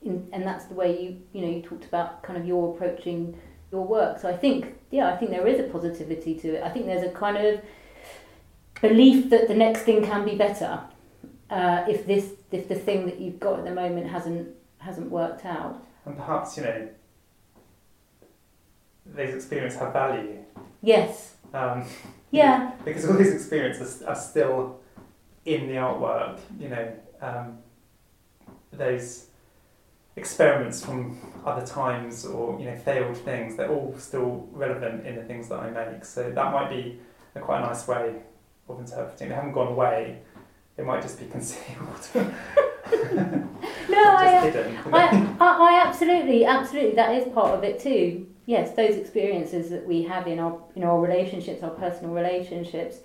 [0.02, 3.36] In, and that's the way you you know you talked about kind of your approaching
[3.72, 4.18] your work.
[4.20, 6.62] So I think yeah, I think there is a positivity to it.
[6.62, 7.60] I think there's a kind of
[8.80, 10.80] belief that the next thing can be better
[11.50, 14.48] uh, if this if the thing that you've got at the moment hasn't
[14.78, 15.82] hasn't worked out.
[16.04, 16.88] And perhaps, you know,
[19.06, 20.38] these experiences have value.
[20.82, 21.34] Yes.
[21.52, 21.84] Um,
[22.30, 22.72] Yeah.
[22.84, 24.80] because all these experiences are still
[25.46, 26.92] in the artwork, you know,
[27.22, 27.58] um,
[28.70, 29.27] those
[30.18, 35.22] experiments from other times or, you know, failed things, they're all still relevant in the
[35.22, 36.04] things that I make.
[36.04, 37.00] So that might be
[37.34, 38.16] a quite nice way
[38.68, 39.28] of interpreting.
[39.28, 40.20] They haven't gone away,
[40.76, 42.08] they might just be concealed.
[43.88, 44.78] No, I, uh, hidden.
[44.92, 48.26] I, I, I absolutely, absolutely, that is part of it too.
[48.46, 52.98] Yes, those experiences that we have in our in our relationships, our personal relationships,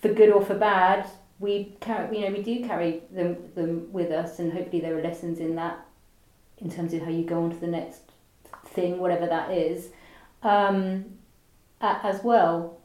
[0.00, 1.06] for good or for bad,
[1.40, 5.02] we carry, you know, we do carry them them with us, and hopefully there are
[5.02, 5.84] lessons in that,
[6.58, 8.02] in terms of how you go on to the next
[8.66, 9.88] thing, whatever that is,
[10.42, 11.06] um,
[11.80, 12.78] as well.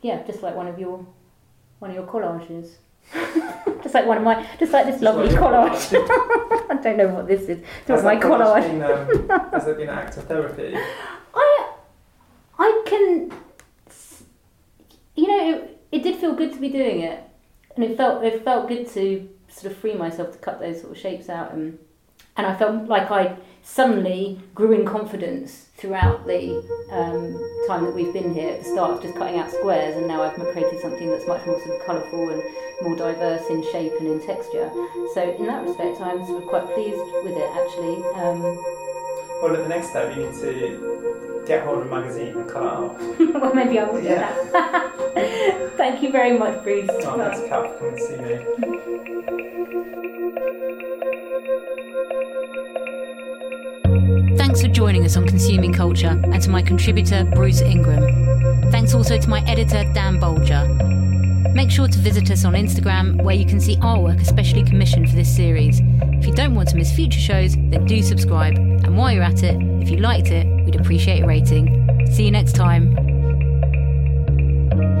[0.00, 1.06] Yeah, just like one of your
[1.78, 2.70] one of your collages.
[3.82, 5.92] just like one of my, just like this lovely collage.
[6.70, 7.58] I don't know what this is.
[7.80, 9.18] It's not my collage collage.
[9.18, 10.74] been, um, has there been an act of therapy?
[11.34, 11.72] I,
[12.58, 13.32] I can,
[15.16, 17.22] you know, it, did feel good to be doing it,
[17.74, 20.92] and it felt it felt good to sort of free myself to cut those sort
[20.92, 21.78] of shapes out, and
[22.36, 26.56] and I felt like I suddenly grew in confidence throughout the
[26.90, 28.50] um, time that we've been here.
[28.50, 31.44] At the start, of just cutting out squares, and now I've created something that's much
[31.46, 32.42] more sort of colourful and
[32.82, 34.70] more diverse in shape and in texture.
[35.14, 38.02] So in that respect, I'm sort of quite pleased with it actually.
[38.14, 38.89] Um,
[39.42, 42.62] Well, at the next step, you need to get hold of a magazine and cut
[42.62, 43.40] it out.
[43.40, 44.34] well, maybe I will do Yeah.
[44.52, 45.72] that.
[45.76, 46.88] Thank you very much, Bruce.
[46.90, 49.50] Oh, thanks, Kat, for coming to see me.
[54.36, 58.70] Thanks for joining us on Consuming Culture and to my contributor, Bruce Ingram.
[58.70, 61.54] Thanks also to my editor, Dan Bolger.
[61.54, 65.08] Make sure to visit us on Instagram, where you can see our work especially commissioned
[65.08, 65.80] for this series
[66.30, 68.54] you don't want to miss future shows, then do subscribe.
[68.56, 72.06] And while you're at it, if you liked it, we'd appreciate a rating.
[72.12, 72.94] See you next time.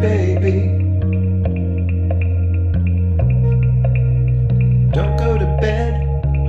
[0.00, 0.76] Baby.
[4.92, 5.94] Don't go to bed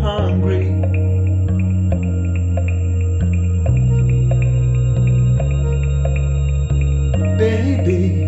[0.02, 0.66] hungry.
[7.38, 8.21] Baby.